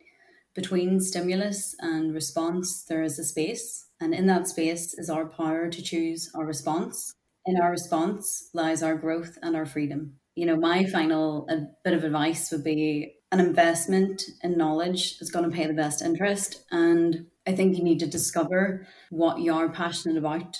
between 0.56 1.00
stimulus 1.00 1.76
and 1.80 2.14
response, 2.14 2.84
there 2.84 3.04
is 3.04 3.20
a 3.20 3.24
space. 3.24 3.86
And 4.02 4.14
in 4.14 4.26
that 4.28 4.48
space 4.48 4.94
is 4.94 5.10
our 5.10 5.26
power 5.26 5.70
to 5.70 5.82
choose 5.82 6.32
our 6.36 6.46
response. 6.46 7.14
In 7.46 7.60
our 7.62 7.72
response 7.72 8.50
lies 8.54 8.82
our 8.82 8.96
growth 8.96 9.38
and 9.42 9.56
our 9.56 9.66
freedom. 9.66 10.16
You 10.36 10.48
know, 10.48 10.56
my 10.56 10.86
final 10.86 11.48
a 11.50 11.68
bit 11.84 11.94
of 11.94 12.04
advice 12.04 12.52
would 12.52 12.64
be 12.64 13.16
an 13.34 13.40
investment 13.40 14.22
in 14.44 14.56
knowledge 14.56 15.18
is 15.20 15.32
going 15.32 15.44
to 15.50 15.56
pay 15.56 15.66
the 15.66 15.74
best 15.74 16.04
interest. 16.04 16.66
And 16.72 17.26
I 17.48 17.54
think 17.54 17.76
you 17.76 17.84
need 17.84 18.00
to 18.00 18.08
discover 18.08 18.86
what 19.10 19.42
you're 19.42 19.70
passionate 19.70 20.18
about, 20.18 20.60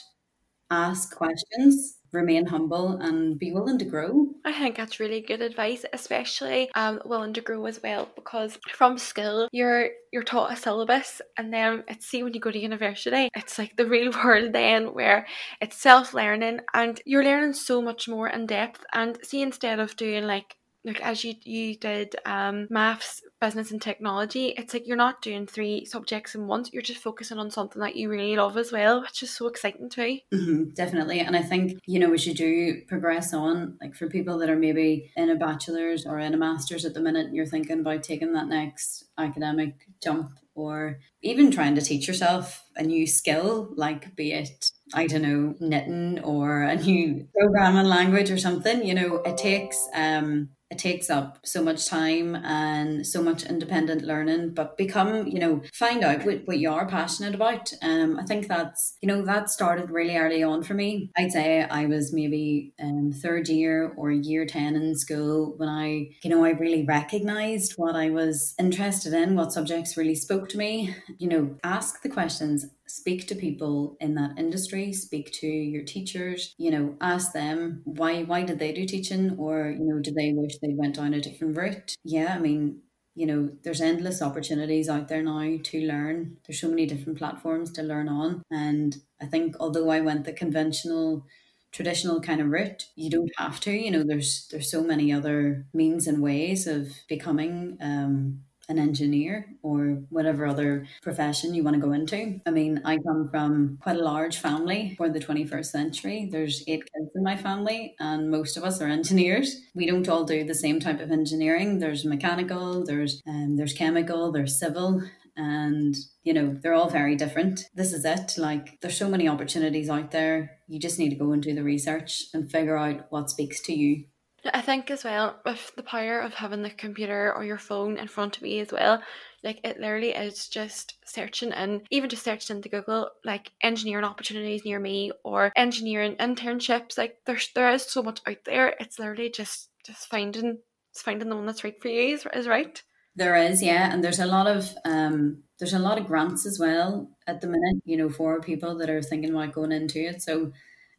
ask 0.72 1.16
questions, 1.16 2.00
remain 2.12 2.48
humble, 2.48 2.98
and 2.98 3.38
be 3.38 3.52
willing 3.52 3.78
to 3.78 3.86
grow. 3.86 4.26
I 4.44 4.54
think 4.54 4.76
that's 4.76 5.00
really 5.00 5.22
good 5.22 5.42
advice, 5.44 5.86
especially 5.94 6.72
um, 6.74 7.00
willing 7.06 7.34
to 7.34 7.42
grow 7.42 7.64
as 7.68 7.80
well, 7.84 8.10
because 8.16 8.58
from 8.72 8.98
school 8.98 9.50
you're 9.52 9.90
you're 10.12 10.24
taught 10.24 10.52
a 10.52 10.56
syllabus, 10.56 11.22
and 11.38 11.54
then 11.54 11.84
it's 11.88 12.08
see 12.08 12.24
when 12.24 12.34
you 12.34 12.40
go 12.40 12.50
to 12.50 12.60
university, 12.60 13.30
it's 13.36 13.60
like 13.60 13.78
the 13.78 13.86
real 13.86 14.12
world 14.24 14.52
then 14.52 14.96
where 14.96 15.28
it's 15.62 15.78
self 15.78 16.16
learning, 16.16 16.62
and 16.74 17.00
you're 17.06 17.24
learning 17.24 17.54
so 17.54 17.84
much 17.84 18.10
more 18.10 18.30
in 18.30 18.48
depth. 18.48 18.84
And 18.94 19.20
see 19.24 19.44
instead 19.44 19.80
of 19.80 19.96
doing 19.96 20.24
like 20.24 20.56
like 20.86 21.02
as 21.02 21.24
you 21.24 21.34
you 21.44 21.76
did 21.76 22.16
um 22.26 22.68
maths 22.70 23.22
business 23.40 23.72
and 23.72 23.82
technology 23.82 24.48
it's 24.58 24.74
like 24.74 24.88
you're 24.88 24.98
not 24.98 25.22
doing 25.22 25.46
three 25.46 25.86
subjects 25.86 26.36
in 26.36 26.48
once 26.48 26.72
you're 26.72 26.82
just 26.82 27.02
focusing 27.02 27.38
on 27.38 27.52
something 27.52 27.82
that 27.82 27.96
you 27.96 28.10
really 28.10 28.36
love 28.36 28.58
as 28.58 28.72
well 28.72 29.02
which 29.02 29.24
is 29.24 29.32
so 29.32 29.48
exciting 29.48 29.90
too 29.90 30.18
mm-hmm, 30.34 30.70
definitely 30.76 31.20
and 31.20 31.36
i 31.36 31.42
think 31.42 31.80
you 31.86 32.00
know 32.00 32.14
as 32.14 32.26
you 32.26 32.34
do 32.34 32.82
progress 32.88 33.34
on 33.34 33.78
like 33.82 33.96
for 33.96 34.08
people 34.08 34.38
that 34.38 34.50
are 34.50 34.56
maybe 34.56 35.12
in 35.16 35.30
a 35.30 35.36
bachelor's 35.36 36.06
or 36.06 36.20
in 36.20 36.34
a 36.34 36.38
master's 36.38 36.86
at 36.86 36.94
the 36.94 37.02
minute 37.02 37.28
and 37.28 37.36
you're 37.36 37.46
thinking 37.46 37.80
about 37.80 38.04
taking 38.04 38.34
that 38.34 38.48
next 38.48 39.06
academic 39.18 39.88
jump 40.02 40.32
or 40.56 41.00
even 41.22 41.50
trying 41.50 41.76
to 41.76 41.82
teach 41.82 42.08
yourself 42.08 42.64
a 42.76 42.84
new 42.84 43.08
skill 43.08 43.70
like 43.76 44.16
be 44.16 44.32
it 44.32 44.72
I 44.94 45.08
don't 45.08 45.22
know, 45.24 45.56
knitting 45.60 46.20
or 46.20 46.64
a 46.64 46.76
new 46.76 47.28
programming 47.36 47.86
language 47.86 48.30
or 48.30 48.38
something, 48.38 48.86
you 48.86 48.94
know, 48.94 49.18
it 49.26 49.38
takes 49.38 49.88
um 49.96 50.50
it 50.74 50.80
takes 50.80 51.10
up 51.10 51.38
so 51.46 51.64
much 51.64 51.88
time 51.88 52.36
and 52.36 53.06
so 53.06 53.22
much 53.22 53.44
independent 53.44 54.02
learning. 54.02 54.54
But 54.56 54.76
become 54.76 55.28
you 55.28 55.40
know 55.40 55.62
find 55.74 56.04
out 56.04 56.26
what, 56.26 56.42
what 56.46 56.58
you 56.58 56.72
are 56.72 56.88
passionate 56.88 57.36
about. 57.36 57.72
Um 57.82 58.20
i 58.20 58.24
think 58.24 58.48
that's 58.48 58.98
you 59.02 59.08
know 59.08 59.24
that 59.24 59.50
started 59.50 59.92
really 59.92 60.18
early 60.18 60.44
on 60.44 60.64
for 60.64 60.74
me. 60.74 61.12
I'd 61.18 61.32
say 61.32 61.64
i 61.64 61.86
was 61.86 62.12
maybe 62.12 62.74
um 62.82 63.12
third 63.24 63.48
year 63.50 63.94
or 63.98 64.12
year 64.12 64.46
10 64.46 64.76
in 64.76 64.96
school 64.96 65.54
when 65.58 65.70
i 65.70 65.88
you 66.24 66.30
know 66.30 66.44
i 66.44 66.52
really 66.52 66.84
recognized 66.86 67.74
what 67.74 67.96
i 67.96 68.10
was 68.10 68.56
interested 68.60 69.14
in 69.14 69.36
what 69.36 69.54
subjects 69.54 69.96
really 69.98 70.16
spoke 70.16 70.50
to 70.50 70.58
me. 70.58 70.96
You 71.20 71.30
know 71.30 71.56
ask 71.64 72.02
the 72.02 72.10
questions 72.10 72.66
speak 72.88 73.28
to 73.28 73.36
people 73.36 73.98
in 74.00 74.16
that 74.16 74.38
industry 74.38 74.92
speak 74.94 75.32
to 75.32 75.48
your 75.48 75.84
teachers 75.84 76.54
you 76.58 76.70
know 76.72 76.96
ask 77.02 77.32
them 77.34 77.82
why 77.86 78.24
why 78.24 78.44
did 78.44 78.60
they 78.60 78.72
do 78.74 78.86
teaching? 78.86 79.36
Or 79.38 79.70
you 79.72 79.86
know 79.86 80.00
do 80.00 80.12
they 80.12 80.34
wish 80.34 80.58
they 80.62 80.74
went 80.76 80.96
down 80.96 81.14
a 81.14 81.22
different 81.22 81.58
route? 81.58 81.96
Yeah 82.04 82.34
i 82.36 82.40
mean 82.40 82.82
you 83.16 83.26
know 83.26 83.50
there's 83.64 83.82
endless 83.82 84.22
opportunities 84.22 84.90
out 84.90 85.08
there 85.08 85.22
now 85.24 85.58
to 85.64 85.82
learn. 85.88 86.38
There's 86.46 86.60
so 86.60 86.70
many 86.70 86.86
different 86.86 87.18
platforms 87.20 87.72
to 87.74 87.84
learn 87.84 88.10
on. 88.10 88.44
And 88.52 88.98
i 89.22 89.26
think 89.26 89.56
although 89.60 89.90
i 89.90 90.02
went 90.02 90.26
the 90.26 90.34
conventional 90.34 91.26
traditional 91.72 92.22
kind 92.22 92.40
of 92.42 92.50
route 92.50 92.88
you 92.96 93.10
don't 93.10 93.32
have 93.38 93.60
to. 93.62 93.72
You 93.72 93.92
know 93.92 94.04
there's 94.04 94.48
there's 94.52 94.70
so 94.70 94.84
many 94.84 95.12
other 95.12 95.66
means 95.74 96.08
and 96.08 96.22
ways 96.22 96.68
of 96.68 96.90
becoming 97.08 97.78
um 97.82 98.44
an 98.70 98.80
engineer 98.80 99.48
or 99.62 100.04
whatever 100.10 100.46
other 100.46 100.86
profession 101.02 101.54
you 101.54 101.64
want 101.64 101.76
to 101.76 101.82
go 101.82 101.92
into. 101.92 102.40
I 102.46 102.52
mean, 102.52 102.82
I 102.86 102.98
come 102.98 103.30
from 103.30 103.78
quite 103.82 103.98
a 103.98 104.04
large 104.04 104.38
family 104.38 104.94
for 104.98 105.10
the 105.10 105.20
21st 105.20 105.66
century. 105.66 106.30
There's 106.32 106.64
eight 106.68 106.84
kids 106.94 107.12
in 107.16 107.24
my 107.24 107.36
family, 107.36 107.96
and 108.00 108.32
most 108.32 108.58
of 108.58 108.64
us 108.64 108.82
are 108.82 108.88
engineers. 108.88 109.62
We 109.76 109.86
don't 109.86 110.08
all 110.08 110.24
do 110.24 110.44
the 110.44 110.56
same 110.56 110.80
type 110.80 111.00
of 111.00 111.12
engineering. 111.12 111.80
There's 111.80 112.06
mechanical, 112.06 112.86
there's 112.86 113.22
um, 113.28 113.58
there's 113.58 113.74
chemical, 113.74 114.32
there's 114.32 114.58
civil, 114.58 115.02
and 115.36 115.96
you 116.24 116.34
know 116.34 116.56
they're 116.62 116.74
all 116.74 116.90
very 116.90 117.16
different 117.16 117.68
this 117.74 117.92
is 117.92 118.06
it 118.06 118.34
like 118.38 118.80
there's 118.82 118.98
so 118.98 119.10
many 119.10 119.28
opportunities 119.28 119.90
out 119.90 120.12
there 120.12 120.60
you 120.68 120.80
just 120.80 121.00
need 121.00 121.10
to 121.10 121.16
go 121.16 121.32
and 121.32 121.42
do 121.42 121.56
the 121.56 121.64
research 121.64 122.26
and 122.34 122.52
figure 122.52 122.78
out 122.78 123.08
what 123.10 123.30
speaks 123.30 123.60
to 123.62 123.74
you 123.74 124.04
I 124.52 124.62
think 124.62 124.92
as 124.92 125.04
well 125.04 125.40
with 125.46 125.74
the 125.76 125.84
power 125.84 126.20
of 126.20 126.34
having 126.34 126.64
the 126.64 126.70
computer 126.70 127.34
or 127.34 127.46
your 127.46 127.58
phone 127.58 127.98
in 127.98 128.08
front 128.08 128.38
of 128.38 128.46
you 128.46 128.62
as 128.62 128.72
well, 128.72 129.02
like 129.44 129.60
it 129.64 129.80
literally 129.80 130.12
is 130.12 130.48
just 130.48 130.96
searching 131.06 131.52
and 131.52 131.82
even 131.92 132.10
just 132.10 132.24
searching 132.24 132.58
into 132.58 132.70
Google 132.70 133.10
like 133.24 133.52
engineering 133.62 134.04
opportunities 134.04 134.66
near 134.66 134.80
me 134.80 135.12
or 135.24 135.52
engineering 135.56 136.16
internships. 136.20 136.98
Like 136.98 137.18
there's 137.26 137.50
there 137.54 137.72
is 137.72 137.84
so 137.84 138.04
much 138.04 138.22
out 138.28 138.44
there. 138.46 138.76
It's 138.80 139.00
literally 139.00 139.30
just 139.30 139.70
just 139.86 140.10
finding 140.10 140.58
just 140.94 141.06
finding 141.06 141.30
the 141.30 141.36
one 141.36 141.46
that's 141.46 141.64
right 141.64 141.82
for 141.82 141.88
you 141.88 142.16
is, 142.16 142.28
is 142.34 142.48
right. 142.48 142.82
There 143.16 143.36
is, 143.36 143.62
yeah, 143.62 143.94
and 143.94 144.04
there's 144.04 144.20
a 144.20 144.26
lot 144.26 144.48
of 144.48 144.74
um 144.86 145.44
there's 145.60 145.74
a 145.74 145.80
lot 145.80 146.00
of 146.00 146.08
grants 146.08 146.46
as 146.46 146.60
well 146.60 147.10
at 147.28 147.40
the 147.40 147.48
minute, 147.48 147.82
you 147.86 147.96
know, 147.96 148.10
for 148.10 148.42
people 148.42 148.76
that 148.78 148.90
are 148.90 149.02
thinking 149.02 149.30
about 149.30 149.54
going 149.54 149.72
into 149.72 150.00
it. 150.00 150.22
So 150.22 150.52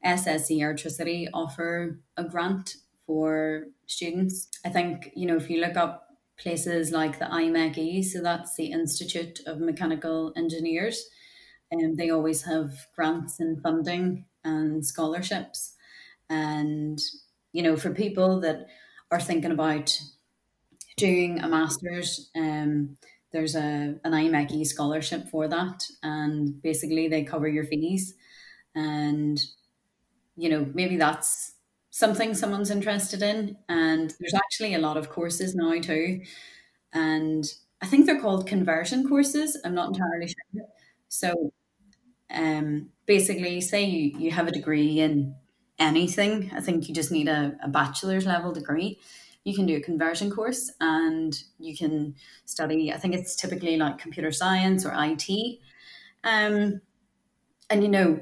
SSE 0.04 0.60
Airtricity 0.60 1.28
offer 1.34 1.98
a 2.16 2.24
grant 2.24 2.76
for 3.06 3.66
students. 3.86 4.48
I 4.64 4.70
think, 4.70 5.10
you 5.14 5.26
know, 5.26 5.36
if 5.36 5.50
you 5.50 5.60
look 5.60 5.76
up 5.76 6.08
places 6.36 6.90
like 6.90 7.18
the 7.18 7.26
IMechE, 7.26 8.04
so 8.04 8.20
that's 8.22 8.56
the 8.56 8.72
Institute 8.72 9.40
of 9.46 9.60
Mechanical 9.60 10.32
Engineers, 10.36 11.08
and 11.70 11.96
they 11.96 12.10
always 12.10 12.42
have 12.42 12.86
grants 12.94 13.40
and 13.40 13.60
funding 13.62 14.26
and 14.44 14.84
scholarships. 14.84 15.74
And, 16.28 17.00
you 17.52 17.62
know, 17.62 17.76
for 17.76 17.92
people 17.94 18.40
that 18.40 18.66
are 19.10 19.20
thinking 19.20 19.52
about 19.52 19.98
doing 20.96 21.40
a 21.40 21.48
master's, 21.48 22.30
um, 22.36 22.96
there's 23.32 23.56
a 23.56 23.98
an 24.04 24.12
IMechE 24.12 24.64
scholarship 24.66 25.28
for 25.28 25.48
that, 25.48 25.84
and 26.02 26.62
basically 26.62 27.08
they 27.08 27.24
cover 27.24 27.48
your 27.48 27.64
fees, 27.64 28.14
and 28.74 29.40
you 30.36 30.48
know 30.48 30.70
maybe 30.74 30.96
that's 30.96 31.53
something 31.94 32.34
someone's 32.34 32.72
interested 32.72 33.22
in. 33.22 33.56
And 33.68 34.12
there's 34.18 34.34
actually 34.34 34.74
a 34.74 34.80
lot 34.80 34.96
of 34.96 35.10
courses 35.10 35.54
now 35.54 35.80
too, 35.80 36.22
and 36.92 37.44
I 37.80 37.86
think 37.86 38.06
they're 38.06 38.20
called 38.20 38.48
conversion 38.48 39.08
courses. 39.08 39.56
I'm 39.64 39.74
not 39.74 39.88
entirely 39.88 40.26
sure. 40.28 40.66
So, 41.08 41.52
um, 42.30 42.90
basically, 43.06 43.60
say 43.60 43.84
you 43.84 44.18
you 44.18 44.30
have 44.32 44.48
a 44.48 44.52
degree 44.52 45.00
in 45.00 45.36
anything. 45.78 46.50
I 46.54 46.60
think 46.60 46.88
you 46.88 46.94
just 46.94 47.12
need 47.12 47.28
a, 47.28 47.56
a 47.62 47.68
bachelor's 47.68 48.26
level 48.26 48.52
degree 48.52 48.98
you 49.46 49.54
can 49.54 49.66
do 49.66 49.76
a 49.76 49.80
conversion 49.80 50.30
course 50.30 50.72
and 50.80 51.44
you 51.58 51.76
can 51.76 52.14
study 52.46 52.90
i 52.90 52.96
think 52.96 53.14
it's 53.14 53.36
typically 53.36 53.76
like 53.76 53.98
computer 53.98 54.32
science 54.32 54.86
or 54.86 54.94
it 54.96 55.58
um, 56.24 56.80
and 57.68 57.82
you 57.82 57.90
know 57.90 58.18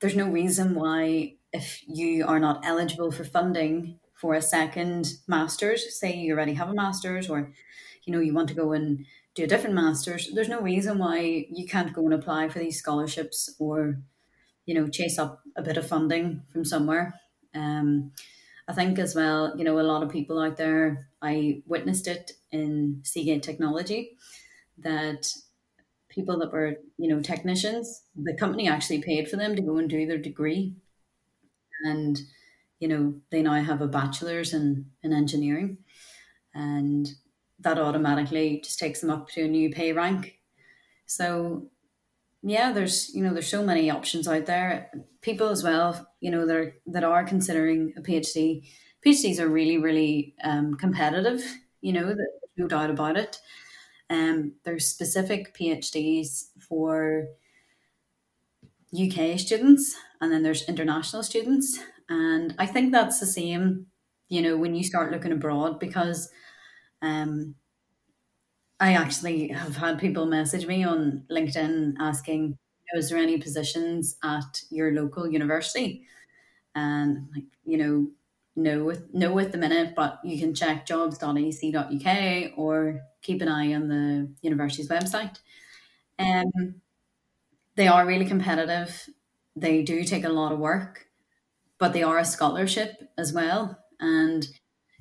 there's 0.00 0.14
no 0.16 0.28
reason 0.28 0.74
why 0.74 1.32
if 1.56 1.82
you 1.86 2.26
are 2.26 2.40
not 2.40 2.64
eligible 2.64 3.10
for 3.10 3.24
funding 3.24 3.98
for 4.20 4.34
a 4.34 4.42
second 4.42 5.14
master's 5.26 5.98
say 5.98 6.14
you 6.14 6.32
already 6.32 6.54
have 6.54 6.70
a 6.70 6.74
master's 6.74 7.28
or 7.28 7.52
you 8.04 8.12
know 8.12 8.20
you 8.20 8.34
want 8.34 8.48
to 8.48 8.54
go 8.62 8.72
and 8.72 9.04
do 9.34 9.44
a 9.44 9.46
different 9.52 9.74
master's 9.74 10.30
there's 10.34 10.48
no 10.48 10.60
reason 10.60 10.98
why 10.98 11.46
you 11.50 11.66
can't 11.66 11.92
go 11.92 12.04
and 12.04 12.14
apply 12.14 12.48
for 12.48 12.58
these 12.58 12.78
scholarships 12.78 13.54
or 13.58 14.00
you 14.64 14.74
know 14.74 14.88
chase 14.88 15.18
up 15.18 15.40
a 15.56 15.62
bit 15.62 15.76
of 15.76 15.86
funding 15.86 16.42
from 16.52 16.64
somewhere 16.64 17.14
um, 17.54 18.12
I 18.68 18.72
think 18.72 18.98
as 18.98 19.14
well, 19.14 19.54
you 19.56 19.64
know, 19.64 19.78
a 19.78 19.82
lot 19.82 20.02
of 20.02 20.10
people 20.10 20.40
out 20.40 20.56
there, 20.56 21.08
I 21.22 21.62
witnessed 21.66 22.08
it 22.08 22.32
in 22.50 23.00
Seagate 23.04 23.42
Technology 23.42 24.16
that 24.78 25.28
people 26.08 26.38
that 26.40 26.52
were, 26.52 26.76
you 26.98 27.08
know, 27.08 27.20
technicians, 27.20 28.02
the 28.16 28.34
company 28.34 28.68
actually 28.68 29.02
paid 29.02 29.28
for 29.28 29.36
them 29.36 29.54
to 29.54 29.62
go 29.62 29.76
and 29.76 29.88
do 29.88 30.06
their 30.06 30.18
degree. 30.18 30.74
And, 31.86 32.20
you 32.80 32.88
know, 32.88 33.14
they 33.30 33.42
now 33.42 33.62
have 33.62 33.80
a 33.80 33.88
bachelor's 33.88 34.52
in, 34.52 34.86
in 35.02 35.12
engineering. 35.12 35.78
And 36.54 37.08
that 37.60 37.78
automatically 37.78 38.60
just 38.62 38.78
takes 38.78 39.00
them 39.00 39.10
up 39.10 39.28
to 39.30 39.44
a 39.44 39.48
new 39.48 39.70
pay 39.70 39.92
rank. 39.92 40.38
So 41.06 41.70
yeah, 42.42 42.72
there's 42.72 43.14
you 43.14 43.22
know 43.22 43.32
there's 43.32 43.48
so 43.48 43.64
many 43.64 43.90
options 43.90 44.28
out 44.28 44.46
there. 44.46 44.90
People 45.20 45.48
as 45.48 45.62
well, 45.62 46.06
you 46.20 46.30
know, 46.30 46.46
that 46.46 46.56
are, 46.56 46.76
that 46.86 47.04
are 47.04 47.24
considering 47.24 47.92
a 47.96 48.00
PhD. 48.00 48.68
PhDs 49.04 49.40
are 49.40 49.48
really 49.48 49.78
really 49.78 50.34
um, 50.44 50.74
competitive. 50.74 51.42
You 51.80 51.92
know, 51.92 52.14
no 52.56 52.68
doubt 52.68 52.90
about 52.90 53.16
it. 53.16 53.40
Um, 54.10 54.52
there's 54.64 54.86
specific 54.86 55.56
PhDs 55.56 56.46
for 56.60 57.26
UK 58.94 59.38
students, 59.38 59.96
and 60.20 60.32
then 60.32 60.42
there's 60.42 60.68
international 60.68 61.22
students, 61.22 61.78
and 62.08 62.54
I 62.58 62.66
think 62.66 62.92
that's 62.92 63.20
the 63.20 63.26
same. 63.26 63.86
You 64.28 64.42
know, 64.42 64.56
when 64.56 64.74
you 64.74 64.84
start 64.84 65.12
looking 65.12 65.32
abroad, 65.32 65.78
because 65.80 66.30
um, 67.02 67.56
I 68.78 68.92
actually 68.92 69.48
have 69.48 69.76
had 69.76 69.98
people 69.98 70.26
message 70.26 70.66
me 70.66 70.84
on 70.84 71.24
LinkedIn 71.30 71.94
asking, 71.98 72.58
is 72.94 73.08
there 73.10 73.18
any 73.18 73.38
positions 73.38 74.16
at 74.22 74.62
your 74.70 74.92
local 74.92 75.28
university? 75.30 76.06
And 76.74 77.28
like, 77.34 77.44
you 77.64 77.78
know, 77.78 78.08
no 78.56 78.84
with 78.84 79.14
no 79.14 79.32
with 79.32 79.52
the 79.52 79.58
minute, 79.58 79.94
but 79.96 80.20
you 80.24 80.38
can 80.38 80.54
check 80.54 80.86
jobs.ac.uk 80.86 82.52
or 82.58 83.00
keep 83.22 83.42
an 83.42 83.48
eye 83.48 83.74
on 83.74 83.88
the 83.88 84.34
university's 84.42 84.88
website. 84.90 85.38
Um, 86.18 86.82
they 87.76 87.88
are 87.88 88.06
really 88.06 88.24
competitive. 88.24 89.08
They 89.56 89.82
do 89.82 90.04
take 90.04 90.24
a 90.24 90.28
lot 90.28 90.52
of 90.52 90.58
work, 90.58 91.06
but 91.78 91.92
they 91.92 92.02
are 92.02 92.18
a 92.18 92.24
scholarship 92.24 93.10
as 93.16 93.32
well. 93.32 93.78
And 93.98 94.46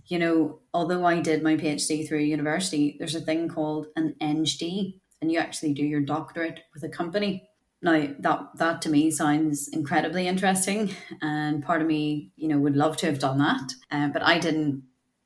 you 0.07 0.19
know, 0.19 0.59
although 0.73 1.05
I 1.05 1.19
did 1.19 1.43
my 1.43 1.55
PhD 1.55 2.07
through 2.07 2.19
university, 2.19 2.95
there's 2.99 3.15
a 3.15 3.21
thing 3.21 3.49
called 3.49 3.87
an 3.95 4.15
EngD, 4.21 4.99
and 5.21 5.31
you 5.31 5.39
actually 5.39 5.73
do 5.73 5.83
your 5.83 6.01
doctorate 6.01 6.61
with 6.73 6.83
a 6.83 6.89
company. 6.89 7.49
Now 7.81 8.07
that 8.19 8.49
that 8.55 8.81
to 8.83 8.89
me 8.89 9.11
sounds 9.11 9.67
incredibly 9.67 10.27
interesting, 10.27 10.91
and 11.21 11.63
part 11.63 11.81
of 11.81 11.87
me, 11.87 12.31
you 12.35 12.47
know, 12.47 12.59
would 12.59 12.75
love 12.75 12.97
to 12.97 13.07
have 13.07 13.19
done 13.19 13.39
that, 13.39 13.73
uh, 13.91 14.07
but 14.09 14.23
I 14.23 14.39
didn't 14.39 14.83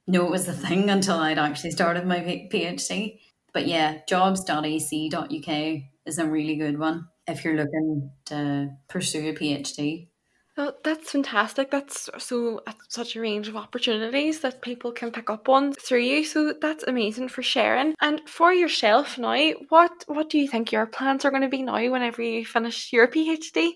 know 0.07 0.25
it 0.25 0.31
was 0.31 0.45
the 0.45 0.53
thing 0.53 0.89
until 0.89 1.17
I'd 1.17 1.37
actually 1.37 1.71
started 1.71 2.05
my 2.05 2.19
PhD. 2.51 3.19
But 3.53 3.67
yeah, 3.67 3.99
jobs.ac.uk 4.07 5.81
is 6.05 6.17
a 6.17 6.25
really 6.25 6.55
good 6.55 6.79
one 6.79 7.07
if 7.29 7.43
you're 7.43 7.55
looking 7.55 8.11
to 8.25 8.71
pursue 8.87 9.29
a 9.29 9.33
PhD. 9.33 10.07
Well, 10.59 10.75
that's 10.83 11.11
fantastic. 11.11 11.71
That's 11.71 12.09
so 12.17 12.61
such 12.89 13.15
a 13.15 13.21
range 13.21 13.47
of 13.47 13.55
opportunities 13.55 14.41
that 14.41 14.61
people 14.61 14.91
can 14.91 15.09
pick 15.09 15.29
up 15.29 15.47
on 15.47 15.71
through 15.71 16.01
you. 16.01 16.25
So 16.25 16.53
that's 16.61 16.83
amazing 16.83 17.29
for 17.29 17.41
sharing. 17.41 17.95
And 18.01 18.21
for 18.27 18.51
yourself 18.51 19.17
now, 19.17 19.51
what 19.69 20.03
what 20.07 20.29
do 20.29 20.37
you 20.37 20.49
think 20.49 20.73
your 20.73 20.85
plans 20.85 21.23
are 21.23 21.29
going 21.29 21.43
to 21.43 21.47
be 21.47 21.61
now 21.61 21.89
whenever 21.89 22.21
you 22.21 22.45
finish 22.45 22.91
your 22.91 23.07
PhD? 23.07 23.69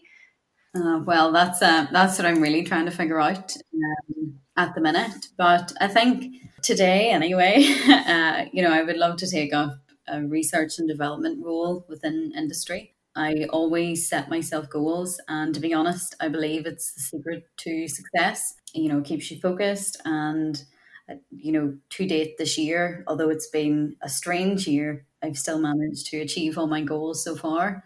Uh, 0.75 0.99
well, 1.05 1.31
that's 1.31 1.61
uh, 1.61 1.87
that's 1.91 2.17
what 2.17 2.25
I'm 2.25 2.41
really 2.41 2.63
trying 2.63 2.85
to 2.85 2.91
figure 2.91 3.21
out 3.21 3.55
um, 3.73 4.39
at 4.57 4.75
the 4.75 4.81
minute. 4.81 5.27
But 5.37 5.71
I 5.79 5.87
think 5.87 6.35
today, 6.63 7.11
anyway, 7.11 7.63
uh, 7.87 8.45
you 8.51 8.61
know, 8.61 8.73
I 8.73 8.83
would 8.83 8.97
love 8.97 9.15
to 9.19 9.29
take 9.29 9.53
up 9.53 9.77
a 10.07 10.21
research 10.21 10.79
and 10.79 10.87
development 10.89 11.45
role 11.45 11.85
within 11.87 12.33
industry. 12.35 12.93
I 13.15 13.45
always 13.51 14.09
set 14.09 14.29
myself 14.29 14.69
goals, 14.69 15.19
and 15.27 15.53
to 15.53 15.59
be 15.59 15.73
honest, 15.73 16.15
I 16.19 16.27
believe 16.29 16.65
it's 16.65 16.93
the 16.93 17.01
secret 17.01 17.43
to 17.57 17.87
success. 17.87 18.55
You 18.73 18.89
know, 18.89 18.99
it 18.99 19.05
keeps 19.05 19.29
you 19.31 19.39
focused, 19.39 20.01
and 20.05 20.61
uh, 21.09 21.15
you 21.31 21.51
know, 21.51 21.77
to 21.91 22.07
date 22.07 22.37
this 22.37 22.57
year, 22.57 23.03
although 23.07 23.29
it's 23.29 23.47
been 23.49 23.95
a 24.01 24.09
strange 24.09 24.67
year, 24.67 25.05
I've 25.21 25.37
still 25.37 25.59
managed 25.59 26.07
to 26.07 26.21
achieve 26.21 26.57
all 26.57 26.67
my 26.67 26.81
goals 26.81 27.23
so 27.23 27.35
far. 27.35 27.83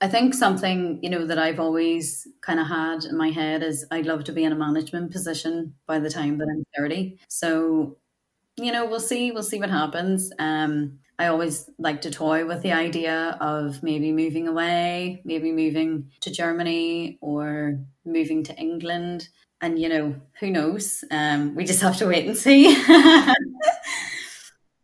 I 0.00 0.08
think 0.08 0.34
something 0.34 0.98
you 1.02 1.08
know 1.10 1.26
that 1.26 1.38
I've 1.38 1.60
always 1.60 2.26
kind 2.42 2.60
of 2.60 2.66
had 2.66 3.04
in 3.04 3.16
my 3.16 3.30
head 3.30 3.62
is 3.62 3.86
I'd 3.90 4.06
love 4.06 4.24
to 4.24 4.32
be 4.32 4.44
in 4.44 4.52
a 4.52 4.56
management 4.56 5.12
position 5.12 5.74
by 5.86 5.98
the 5.98 6.10
time 6.10 6.38
that 6.38 6.48
I'm 6.50 6.64
thirty. 6.76 7.20
So, 7.28 7.96
you 8.56 8.72
know, 8.72 8.86
we'll 8.86 9.00
see. 9.00 9.32
We'll 9.32 9.42
see 9.42 9.60
what 9.60 9.70
happens. 9.70 10.32
Um, 10.38 10.98
I 11.18 11.26
always 11.26 11.70
like 11.78 12.00
to 12.02 12.10
toy 12.10 12.44
with 12.44 12.62
the 12.62 12.72
idea 12.72 13.36
of 13.40 13.82
maybe 13.82 14.12
moving 14.12 14.48
away, 14.48 15.22
maybe 15.24 15.52
moving 15.52 16.10
to 16.20 16.30
Germany 16.30 17.18
or 17.20 17.78
moving 18.04 18.42
to 18.44 18.54
England. 18.56 19.28
And, 19.60 19.78
you 19.78 19.88
know, 19.88 20.16
who 20.40 20.50
knows? 20.50 21.04
Um, 21.10 21.54
we 21.54 21.64
just 21.64 21.82
have 21.82 21.96
to 21.98 22.06
wait 22.06 22.26
and 22.26 22.36
see. 22.36 22.74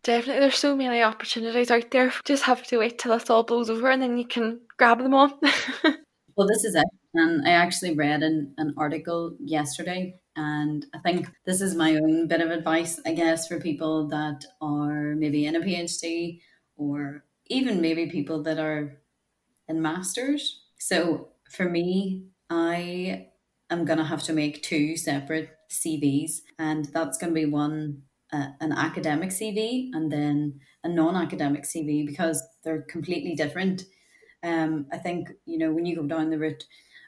Definitely, 0.02 0.40
there's 0.40 0.56
so 0.56 0.74
many 0.76 1.02
opportunities 1.02 1.70
out 1.70 1.90
there. 1.90 2.12
Just 2.24 2.44
have 2.44 2.62
to 2.68 2.78
wait 2.78 2.98
till 2.98 3.12
this 3.12 3.28
all 3.28 3.42
blows 3.42 3.68
over 3.68 3.90
and 3.90 4.00
then 4.00 4.16
you 4.16 4.26
can 4.26 4.60
grab 4.78 4.98
them 4.98 5.12
all. 5.12 5.38
well, 6.36 6.46
this 6.46 6.64
is 6.64 6.74
it. 6.74 6.86
And 7.12 7.46
I 7.46 7.50
actually 7.50 7.94
read 7.96 8.22
an, 8.22 8.54
an 8.56 8.72
article 8.78 9.36
yesterday 9.40 10.19
and 10.40 10.87
I 10.94 10.98
think 11.00 11.31
this 11.44 11.61
is 11.61 11.74
my 11.74 11.96
own 11.96 12.26
bit 12.26 12.40
of 12.40 12.50
advice, 12.50 12.98
I 13.05 13.12
guess, 13.12 13.46
for 13.46 13.61
people 13.61 14.09
that 14.09 14.46
are 14.62 15.14
maybe 15.14 15.44
in 15.44 15.55
a 15.55 15.61
PhD 15.61 16.40
or 16.79 17.24
even 17.48 17.83
maybe 17.83 18.07
people 18.07 18.42
that 18.44 18.59
are 18.59 19.03
in 19.68 19.83
masters. 19.83 20.62
So 20.79 21.29
for 21.50 21.68
me, 21.68 22.29
I 22.48 23.29
am 23.68 23.85
going 23.85 23.98
to 23.98 24.05
have 24.05 24.22
to 24.24 24.33
make 24.33 24.62
two 24.62 24.96
separate 24.96 25.50
CVs, 25.70 26.40
and 26.59 26.87
that's 26.87 27.18
going 27.18 27.35
to 27.35 27.40
be 27.40 27.44
one 27.44 28.05
uh, 28.33 28.48
an 28.61 28.72
academic 28.72 29.31
CV 29.31 29.90
and 29.92 30.11
then 30.11 30.59
a 30.83 30.88
non-academic 30.88 31.64
CV 31.64 32.07
because 32.07 32.42
they're 32.64 32.83
completely 32.83 33.35
different. 33.35 33.83
Um, 34.42 34.87
I 34.90 34.96
think 34.96 35.33
you 35.44 35.59
know 35.59 35.70
when 35.70 35.85
you 35.85 35.96
go 35.96 36.07
down 36.07 36.31
the 36.31 36.38
route 36.38 36.64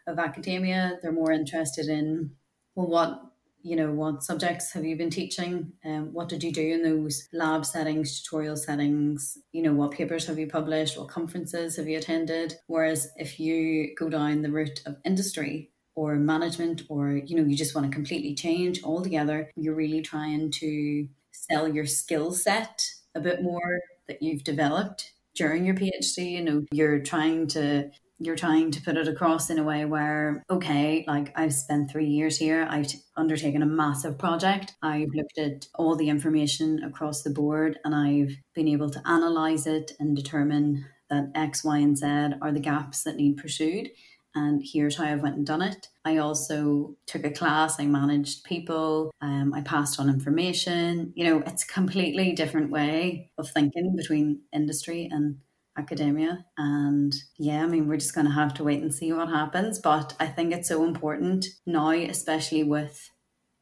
of 0.07 0.19
academia, 0.19 0.99
they're 1.01 1.13
more 1.13 1.33
interested 1.33 1.87
in 1.87 2.33
well, 2.75 2.87
what 2.87 3.23
you 3.65 3.77
know 3.77 3.93
what 3.93 4.25
subjects 4.25 4.73
have 4.73 4.85
you 4.85 4.97
been 4.97 5.11
teaching? 5.11 5.73
Um, 5.85 6.13
what 6.13 6.29
did 6.29 6.43
you 6.43 6.53
do 6.53 6.73
in 6.73 6.83
those 6.83 7.29
lab 7.33 7.65
settings 7.65 8.21
tutorial 8.21 8.57
settings? 8.57 9.39
You 9.53 9.63
know 9.63 9.73
what 9.73 9.93
papers 9.93 10.27
have 10.27 10.39
you 10.39 10.49
published? 10.49 10.99
What 10.99 11.09
conferences 11.09 11.77
have 11.77 11.89
you 11.89 11.99
attended? 11.99 12.57
Whereas 12.67 13.13
if 13.17 13.39
you 13.39 13.95
go 13.97 14.09
down 14.09 14.43
the 14.43 14.51
route 14.51 14.83
of 14.85 14.97
industry 15.05 15.73
or 15.95 16.17
management 16.17 16.83
or 16.89 17.13
you 17.13 17.37
know 17.37 17.45
you 17.45 17.57
just 17.57 17.75
want 17.75 17.87
to 17.87 17.95
completely 17.95 18.35
change 18.35 18.83
altogether 18.83 19.51
you're 19.57 19.75
really 19.75 20.01
trying 20.01 20.51
to 20.51 21.07
sell 21.33 21.69
your 21.69 21.87
skill 21.87 22.33
set 22.33 22.87
a 23.15 23.21
bit 23.21 23.43
more 23.43 23.81
that 24.09 24.23
you've 24.23 24.45
developed 24.45 25.13
during 25.35 25.67
your 25.67 25.75
phd 25.75 26.31
you 26.31 26.43
know 26.43 26.65
you're 26.73 27.01
trying 27.01 27.47
to 27.47 27.91
you're 28.25 28.37
trying 28.37 28.71
to 28.71 28.83
put 28.83 28.97
it 28.97 29.09
across 29.09 29.51
in 29.51 29.59
a 29.59 29.65
way 29.65 29.85
where, 29.85 30.43
okay, 30.51 31.05
like 31.07 31.33
I've 31.37 31.55
spent 31.55 31.91
three 31.91 32.07
years 32.07 32.39
here, 32.39 32.67
I've 32.69 32.93
undertaken 33.17 33.63
a 33.63 33.67
massive 33.67 34.19
project, 34.19 34.75
I've 34.83 35.15
looked 35.15 35.39
at 35.39 35.67
all 35.75 35.97
the 35.97 36.09
information 36.09 36.83
across 36.85 37.23
the 37.23 37.31
board, 37.31 37.79
and 37.85 37.95
I've 37.95 38.37
been 38.55 38.69
able 38.69 38.91
to 38.91 39.03
analyze 39.07 39.67
it 39.67 39.93
and 39.99 40.17
determine 40.17 40.87
that 41.11 41.31
X, 41.35 41.65
Y, 41.65 41.79
and 41.79 41.97
Z 41.97 42.07
are 42.41 42.53
the 42.53 42.61
gaps 42.61 43.03
that 43.05 43.17
need 43.17 43.37
pursued 43.37 43.91
and 44.35 44.63
here's 44.65 44.97
how 44.97 45.05
I've 45.05 45.23
went 45.23 45.37
and 45.37 45.47
done 45.47 45.63
it. 45.63 45.89
I 46.05 46.19
also 46.19 46.97
took 47.07 47.25
a 47.25 47.31
class, 47.31 47.79
I 47.79 47.87
managed 47.87 48.45
people, 48.45 49.13
um, 49.21 49.53
I 49.55 49.61
passed 49.61 50.01
on 50.01 50.09
information. 50.09 51.13
You 51.15 51.25
know, 51.25 51.43
it's 51.47 51.65
a 51.65 51.67
completely 51.67 52.33
different 52.33 52.71
way 52.71 53.31
of 53.39 53.51
thinking 53.51 53.95
between 53.95 54.41
industry 54.53 55.09
and 55.11 55.39
academia. 55.77 56.45
And 56.57 57.15
yeah, 57.39 57.63
I 57.63 57.67
mean, 57.67 57.89
we're 57.89 57.97
just 57.97 58.15
going 58.15 58.27
to 58.27 58.33
have 58.33 58.55
to 58.55 58.65
wait 58.65 58.83
and 58.83 58.95
see 58.95 59.13
what 59.13 59.29
happens. 59.29 59.79
But 59.79 60.15
I 60.21 60.27
think 60.27 60.53
it's 60.53 60.69
so 60.69 60.85
important 60.85 61.47
now, 61.67 61.91
especially 61.91 62.63
with 62.63 63.11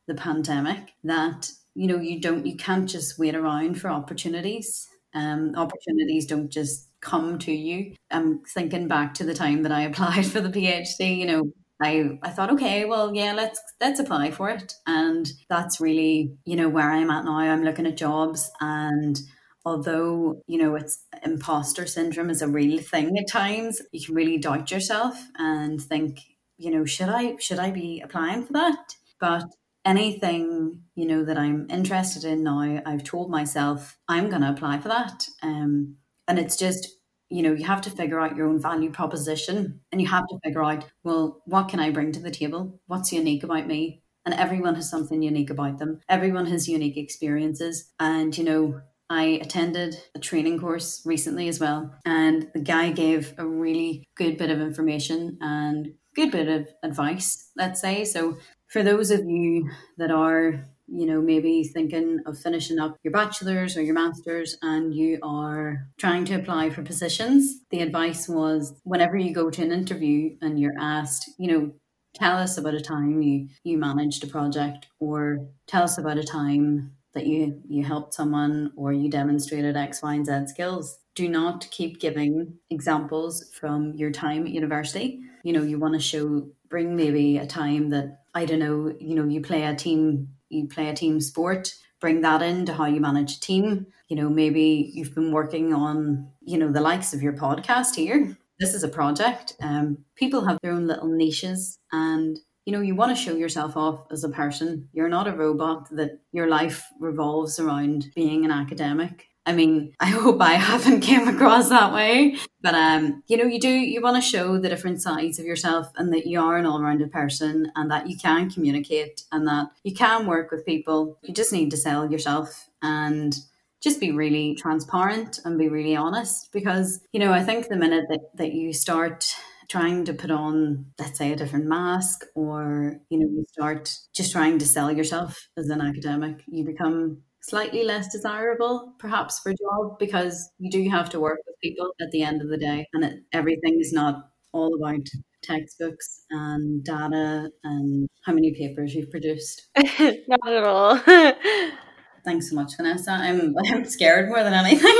the 0.07 0.15
pandemic, 0.15 0.95
that 1.05 1.51
you 1.75 1.87
know 1.87 2.01
you 2.01 2.21
don't 2.21 2.47
you 2.47 2.57
can't 2.57 2.89
just 2.89 3.19
wait 3.19 3.35
around 3.37 3.81
for 3.81 3.89
opportunities 3.89 4.89
um 5.15 5.55
opportunities 5.57 6.27
don't 6.27 6.51
just 6.51 6.89
come 7.01 7.39
to 7.39 7.53
you. 7.53 7.95
I'm 8.11 8.43
thinking 8.45 8.89
back 8.89 9.15
to 9.15 9.25
the 9.25 9.35
time 9.35 9.63
that 9.63 9.73
I 9.73 9.83
applied 9.91 10.27
for 10.27 10.41
the 10.41 10.51
PhD, 10.51 11.17
you 11.17 11.27
know, 11.27 11.53
I, 11.83 12.19
I 12.23 12.29
thought, 12.31 12.51
okay, 12.51 12.85
well, 12.85 13.15
yeah, 13.15 13.33
let's 13.33 13.61
let's 13.81 14.01
apply 14.01 14.33
for 14.33 14.51
it. 14.51 14.75
And 14.87 15.31
that's 15.49 15.81
really, 15.81 16.37
you 16.45 16.57
know, 16.57 16.69
where 16.69 16.91
I'm 16.91 17.11
at 17.11 17.25
now. 17.25 17.39
I'm 17.39 17.65
looking 17.65 17.87
at 17.87 17.97
jobs 17.97 18.51
and 18.61 19.19
although, 19.65 20.43
you 20.47 20.59
know, 20.59 20.75
it's 20.77 21.05
imposter 21.25 21.87
syndrome 21.87 22.31
is 22.31 22.43
a 22.43 22.49
real 22.49 22.79
thing 22.81 23.17
at 23.19 23.29
times, 23.29 23.83
you 23.93 24.05
can 24.07 24.15
really 24.15 24.39
doubt 24.39 24.71
yourself 24.71 25.21
and 25.39 25.81
think, 25.81 26.21
you 26.59 26.71
know, 26.71 26.85
should 26.85 27.09
I 27.09 27.37
should 27.37 27.59
I 27.59 27.71
be 27.71 28.01
applying 28.01 28.45
for 28.45 28.53
that? 28.55 28.95
But 29.21 29.45
anything, 29.85 30.83
you 30.95 31.07
know, 31.07 31.25
that 31.25 31.39
I'm 31.39 31.67
interested 31.71 32.25
in 32.25 32.43
now, 32.45 32.83
I've 32.87 33.05
told 33.05 33.31
myself 33.31 33.99
I'm 34.09 34.29
gonna 34.31 34.53
apply 34.53 34.79
for 34.81 34.89
that. 34.89 35.27
Um 35.43 35.97
and 36.29 36.39
it's 36.39 36.57
just, 36.57 36.89
you 37.29 37.43
know, 37.43 37.53
you 37.53 37.65
have 37.65 37.81
to 37.83 37.91
figure 37.91 38.21
out 38.21 38.37
your 38.37 38.47
own 38.49 38.61
value 38.61 38.91
proposition 38.91 39.81
and 39.93 40.01
you 40.01 40.07
have 40.09 40.27
to 40.29 40.39
figure 40.45 40.63
out, 40.65 40.85
well, 41.05 41.43
what 41.47 41.69
can 41.69 41.81
I 41.81 41.91
bring 41.91 42.13
to 42.13 42.21
the 42.21 42.31
table? 42.31 42.81
What's 42.87 43.13
unique 43.13 43.43
about 43.43 43.67
me? 43.67 44.03
And 44.25 44.35
everyone 44.35 44.75
has 44.75 44.89
something 44.91 45.23
unique 45.23 45.51
about 45.51 45.79
them. 45.79 46.01
Everyone 46.09 46.47
has 46.47 46.69
unique 46.69 46.97
experiences. 46.97 47.91
And, 47.99 48.37
you 48.37 48.45
know, 48.45 48.81
I 49.11 49.41
attended 49.43 50.01
a 50.15 50.21
training 50.21 50.61
course 50.61 51.03
recently 51.05 51.49
as 51.49 51.59
well, 51.61 51.93
and 52.07 52.49
the 52.55 52.61
guy 52.61 52.93
gave 52.93 53.35
a 53.37 53.47
really 53.47 54.05
good 54.17 54.39
bit 54.39 54.51
of 54.51 54.61
information 54.61 55.37
and 55.41 55.93
good 56.15 56.31
bit 56.31 56.49
of 56.49 56.69
advice, 56.83 57.51
let's 57.57 57.81
say. 57.81 58.05
So, 58.05 58.39
for 58.69 58.85
those 58.85 59.11
of 59.11 59.29
you 59.29 59.69
that 59.99 60.13
are 60.13 60.65
you 60.93 61.07
know, 61.07 61.21
maybe 61.21 61.63
thinking 61.63 62.19
of 62.27 62.37
finishing 62.39 62.81
up 62.81 62.97
your 63.05 63.13
bachelor's 63.13 63.77
or 63.77 63.83
your 63.83 63.95
master's 63.95 64.57
and 64.61 64.93
you 64.93 65.19
are 65.23 65.87
trying 65.99 66.25
to 66.25 66.35
apply 66.35 66.71
for 66.71 66.83
positions, 66.83 67.61
the 67.71 67.81
advice 67.81 68.29
was 68.29 68.75
whenever 68.83 69.17
you 69.17 69.33
go 69.33 69.51
to 69.51 69.63
an 69.63 69.71
interview 69.71 70.37
and 70.43 70.59
you're 70.59 70.75
asked, 70.81 71.31
you 71.39 71.47
know, 71.47 71.73
tell 72.15 72.37
us 72.37 72.59
about 72.59 72.75
a 72.75 72.81
time 72.81 73.23
you, 73.23 73.49
you 73.63 73.79
managed 73.79 74.25
a 74.25 74.27
project 74.27 74.89
or 74.99 75.47
tell 75.69 75.85
us 75.85 75.97
about 75.97 76.19
a 76.19 76.25
time 76.25 76.93
that 77.15 77.27
you, 77.27 77.61
you 77.69 77.85
helped 77.85 78.15
someone 78.15 78.73
or 78.77 78.93
you 78.93 79.11
demonstrated 79.11 79.77
X, 79.77 80.03
Y, 80.03 80.15
and 80.15 80.27
Z 80.27 80.47
skills. 80.47 80.99
Do 81.15 81.29
not 81.29 81.69
keep 81.71 82.01
giving 82.01 82.55
examples 82.71 83.51
from 83.53 83.95
your 83.95 84.11
time 84.11 84.47
at 84.47 84.53
university. 84.53 85.21
You 85.43 85.53
know, 85.53 85.63
you 85.63 85.79
want 85.79 85.95
to 85.95 86.01
show, 86.01 86.49
bring 86.69 86.97
maybe 86.97 87.39
a 87.39 87.47
time 87.47 87.91
that, 87.91 88.21
I 88.35 88.45
don't 88.45 88.61
know, 88.61 88.95
you 89.01 89.15
know, 89.15 89.27
you 89.27 89.41
play 89.41 89.65
a 89.65 89.75
team 89.75 90.29
you 90.51 90.67
play 90.67 90.89
a 90.89 90.95
team 90.95 91.21
sport, 91.21 91.75
bring 92.01 92.21
that 92.21 92.43
into 92.43 92.75
how 92.75 92.87
you 92.87 93.01
manage 93.01 93.37
a 93.37 93.41
team. 93.41 93.87
You 94.09 94.17
know, 94.17 94.29
maybe 94.29 94.91
you've 94.93 95.15
been 95.15 95.33
working 95.33 95.73
on, 95.73 96.29
you 96.43 96.59
know, 96.59 96.71
the 96.71 96.81
likes 96.81 97.15
of 97.15 97.23
your 97.23 97.33
podcast 97.33 97.95
here. 97.95 98.37
This 98.59 98.75
is 98.75 98.83
a 98.83 98.89
project. 98.89 99.55
Um, 99.63 100.05
people 100.17 100.45
have 100.45 100.59
their 100.63 100.73
own 100.73 100.87
little 100.87 101.09
niches 101.09 101.79
and 101.93 102.39
you 102.65 102.73
know, 102.73 102.81
you 102.81 102.95
want 102.95 103.17
to 103.17 103.23
show 103.23 103.35
yourself 103.35 103.77
off 103.77 104.07
as 104.11 104.25
a 104.25 104.29
person. 104.29 104.89
You're 104.93 105.09
not 105.09 105.27
a 105.27 105.33
robot 105.33 105.89
that 105.93 106.21
your 106.33 106.49
life 106.49 106.87
revolves 106.99 107.59
around 107.59 108.11
being 108.15 108.45
an 108.45 108.51
academic. 108.51 109.29
I 109.47 109.53
mean, 109.53 109.95
I 110.01 110.07
hope 110.07 110.41
I 110.41 110.53
haven't 110.53 111.01
came 111.01 111.27
across 111.27 111.69
that 111.71 111.93
way, 111.93 112.37
but 112.63 112.75
um, 112.75 113.23
you 113.27 113.37
know, 113.37 113.45
you 113.45 113.59
do 113.59 113.69
you 113.69 114.01
want 114.03 114.23
to 114.23 114.29
show 114.29 114.59
the 114.59 114.69
different 114.69 115.01
sides 115.01 115.39
of 115.39 115.47
yourself 115.47 115.89
and 115.97 116.13
that 116.13 116.27
you 116.27 116.41
are 116.41 116.57
an 116.57 116.67
all-rounded 116.67 117.11
person 117.11 117.73
and 117.75 117.91
that 117.91 118.09
you 118.09 118.17
can 118.17 118.51
communicate 118.51 119.23
and 119.33 119.47
that 119.47 119.71
you 119.83 119.95
can 119.95 120.27
work 120.27 120.51
with 120.51 120.67
people. 120.67 121.19
You 121.23 121.35
just 121.35 121.53
need 121.53 121.71
to 121.71 121.77
sell 121.77 122.11
yourself 122.11 122.69
and 122.83 123.35
just 123.83 123.99
be 123.99 124.13
really 124.13 124.55
transparent 124.55 125.41
and 125.45 125.59
be 125.59 125.71
really 125.71 125.97
honest 125.97 126.53
because 126.53 127.01
you 127.13 127.21
know, 127.21 127.33
I 127.33 127.43
think 127.43 127.69
the 127.69 127.77
minute 127.77 128.05
that, 128.11 128.37
that 128.37 128.53
you 128.53 128.75
start 128.75 129.35
trying 129.71 130.05
to 130.05 130.13
put 130.13 130.31
on 130.31 130.85
let's 130.99 131.17
say 131.17 131.33
a 131.33 131.37
different 131.37 131.65
mask 131.65 132.27
or 132.35 133.01
you 133.09 133.19
know 133.19 133.27
you 133.27 133.45
start 133.53 133.95
just 134.13 134.33
trying 134.33 134.59
to 134.59 134.67
sell 134.67 134.91
yourself 134.91 135.49
as 135.57 135.69
an 135.69 135.81
academic 135.81 136.43
you 136.49 136.65
become 136.65 137.23
slightly 137.41 137.85
less 137.85 138.13
desirable 138.13 138.93
perhaps 138.99 139.39
for 139.39 139.53
job 139.53 139.99
because 139.99 140.51
you 140.59 140.71
do 140.71 140.91
have 140.91 141.09
to 141.09 141.21
work 141.21 141.39
with 141.47 141.57
people 141.63 141.91
at 142.01 142.11
the 142.11 142.23
end 142.23 142.43
of 142.43 142.49
the 142.49 142.59
day 142.59 142.87
and 142.93 143.05
it, 143.05 143.21
everything 143.33 143.79
is 143.81 143.93
not 143.93 144.31
all 144.53 144.75
about 144.75 145.07
textbooks 145.43 146.25
and 146.31 146.85
data 146.85 147.51
and 147.65 148.09
how 148.25 148.33
many 148.33 148.53
papers 148.55 148.95
you've 148.95 149.11
produced. 149.11 149.69
Not 149.77 150.49
at 150.53 150.65
all. 150.65 150.97
Thanks 152.25 152.51
so 152.51 152.57
much 152.57 152.77
vanessa. 152.77 153.13
I'm 153.13 153.55
i'm 153.67 153.85
scared 153.85 154.29
more 154.29 154.43
than 154.43 154.53
anything. 154.53 154.93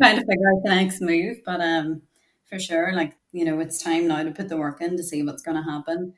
Trying 0.00 0.16
to 0.16 0.26
figure 0.26 0.50
out 0.52 0.62
the 0.64 0.74
next 0.74 1.00
move 1.00 1.38
but 1.46 1.60
um 1.60 2.02
for 2.48 2.58
sure 2.58 2.92
like 2.92 3.16
you 3.32 3.44
know 3.44 3.60
it's 3.60 3.82
time 3.82 4.06
now 4.06 4.22
to 4.22 4.30
put 4.30 4.48
the 4.48 4.56
work 4.56 4.80
in 4.80 4.96
to 4.96 5.02
see 5.02 5.22
what's 5.22 5.42
going 5.42 5.56
to 5.56 5.70
happen 5.70 6.14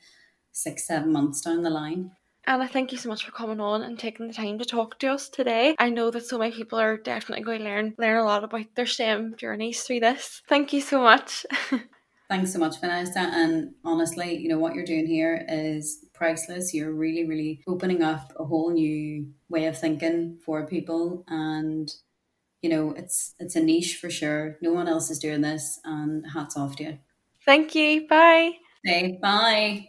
six 0.52 0.86
seven 0.86 1.12
months 1.12 1.40
down 1.40 1.62
the 1.62 1.70
line 1.70 2.10
Anna, 2.46 2.66
thank 2.66 2.92
you 2.92 2.96
so 2.98 3.10
much 3.10 3.26
for 3.26 3.30
coming 3.30 3.60
on 3.60 3.82
and 3.82 3.98
taking 3.98 4.26
the 4.26 4.32
time 4.32 4.58
to 4.58 4.64
talk 4.64 4.98
to 5.00 5.08
us 5.08 5.28
today. 5.28 5.76
I 5.78 5.90
know 5.90 6.10
that 6.10 6.24
so 6.24 6.38
many 6.38 6.50
people 6.50 6.80
are 6.80 6.96
definitely 6.96 7.44
going 7.44 7.58
to 7.58 7.64
learn 7.66 7.94
learn 7.98 8.16
a 8.16 8.24
lot 8.24 8.42
about 8.42 8.74
their 8.74 8.86
STEM 8.86 9.34
journeys 9.36 9.82
through 9.82 10.00
this. 10.00 10.40
Thank 10.48 10.72
you 10.72 10.80
so 10.80 11.02
much. 11.02 11.44
Thanks 12.30 12.52
so 12.52 12.58
much, 12.58 12.80
Vanessa. 12.80 13.20
And 13.20 13.74
honestly, 13.84 14.36
you 14.36 14.48
know 14.48 14.58
what 14.58 14.74
you're 14.74 14.84
doing 14.84 15.06
here 15.06 15.46
is 15.48 16.06
priceless. 16.14 16.74
You're 16.74 16.92
really, 16.92 17.26
really 17.26 17.62
opening 17.66 18.02
up 18.02 18.32
a 18.38 18.44
whole 18.44 18.70
new 18.70 19.28
way 19.50 19.66
of 19.66 19.78
thinking 19.78 20.38
for 20.44 20.66
people 20.66 21.24
and 21.28 21.90
you 22.62 22.70
know, 22.70 22.92
it's 22.92 23.34
it's 23.38 23.56
a 23.56 23.60
niche 23.60 23.96
for 23.96 24.10
sure. 24.10 24.58
No 24.62 24.72
one 24.72 24.88
else 24.88 25.10
is 25.10 25.18
doing 25.18 25.40
this 25.42 25.80
and 25.84 26.24
hats 26.32 26.56
off 26.56 26.76
to 26.76 26.84
you. 26.84 26.98
Thank 27.44 27.74
you. 27.74 28.06
Bye. 28.06 28.58
Say 28.84 29.18
bye. 29.22 29.88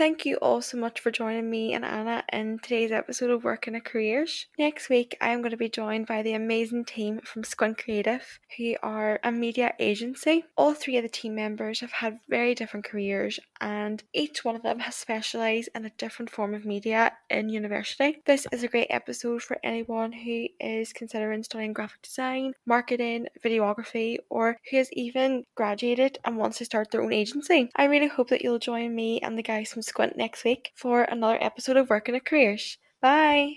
Thank 0.00 0.24
you 0.24 0.36
all 0.36 0.62
so 0.62 0.78
much 0.78 0.98
for 0.98 1.10
joining 1.10 1.50
me 1.50 1.74
and 1.74 1.84
Anna 1.84 2.24
in 2.32 2.58
today's 2.58 2.90
episode 2.90 3.28
of 3.28 3.44
Work 3.44 3.66
Working 3.66 3.74
at 3.74 3.84
Careers. 3.84 4.46
Next 4.58 4.88
week, 4.88 5.14
I 5.20 5.28
am 5.28 5.42
going 5.42 5.50
to 5.50 5.58
be 5.58 5.68
joined 5.68 6.06
by 6.06 6.22
the 6.22 6.32
amazing 6.32 6.86
team 6.86 7.20
from 7.22 7.44
Squint 7.44 7.76
Creative, 7.76 8.22
who 8.56 8.76
are 8.82 9.20
a 9.22 9.30
media 9.30 9.74
agency. 9.78 10.46
All 10.56 10.72
three 10.72 10.96
of 10.96 11.02
the 11.02 11.10
team 11.10 11.34
members 11.34 11.80
have 11.80 11.92
had 11.92 12.18
very 12.30 12.54
different 12.54 12.86
careers, 12.86 13.38
and 13.60 14.02
each 14.14 14.42
one 14.42 14.56
of 14.56 14.62
them 14.62 14.78
has 14.78 14.94
specialised 14.94 15.68
in 15.74 15.84
a 15.84 15.92
different 15.98 16.30
form 16.30 16.54
of 16.54 16.64
media 16.64 17.12
in 17.28 17.50
university. 17.50 18.22
This 18.24 18.46
is 18.52 18.62
a 18.62 18.68
great 18.68 18.88
episode 18.88 19.42
for 19.42 19.58
anyone 19.62 20.12
who 20.12 20.46
is 20.58 20.94
considering 20.94 21.42
studying 21.42 21.74
graphic 21.74 22.00
design, 22.00 22.54
marketing, 22.64 23.26
videography, 23.44 24.16
or 24.30 24.56
who 24.70 24.78
has 24.78 24.90
even 24.94 25.44
graduated 25.56 26.18
and 26.24 26.38
wants 26.38 26.56
to 26.56 26.64
start 26.64 26.90
their 26.90 27.02
own 27.02 27.12
agency. 27.12 27.68
I 27.76 27.84
really 27.84 28.08
hope 28.08 28.30
that 28.30 28.40
you'll 28.40 28.58
join 28.58 28.94
me 28.94 29.20
and 29.20 29.36
the 29.36 29.42
guys 29.42 29.70
from 29.70 29.82
Squint 29.90 30.16
next 30.16 30.44
week 30.44 30.72
for 30.74 31.02
another 31.02 31.36
episode 31.42 31.76
of 31.76 31.90
Working 31.90 32.14
at 32.16 32.24
Careers. 32.24 32.78
Bye! 33.02 33.56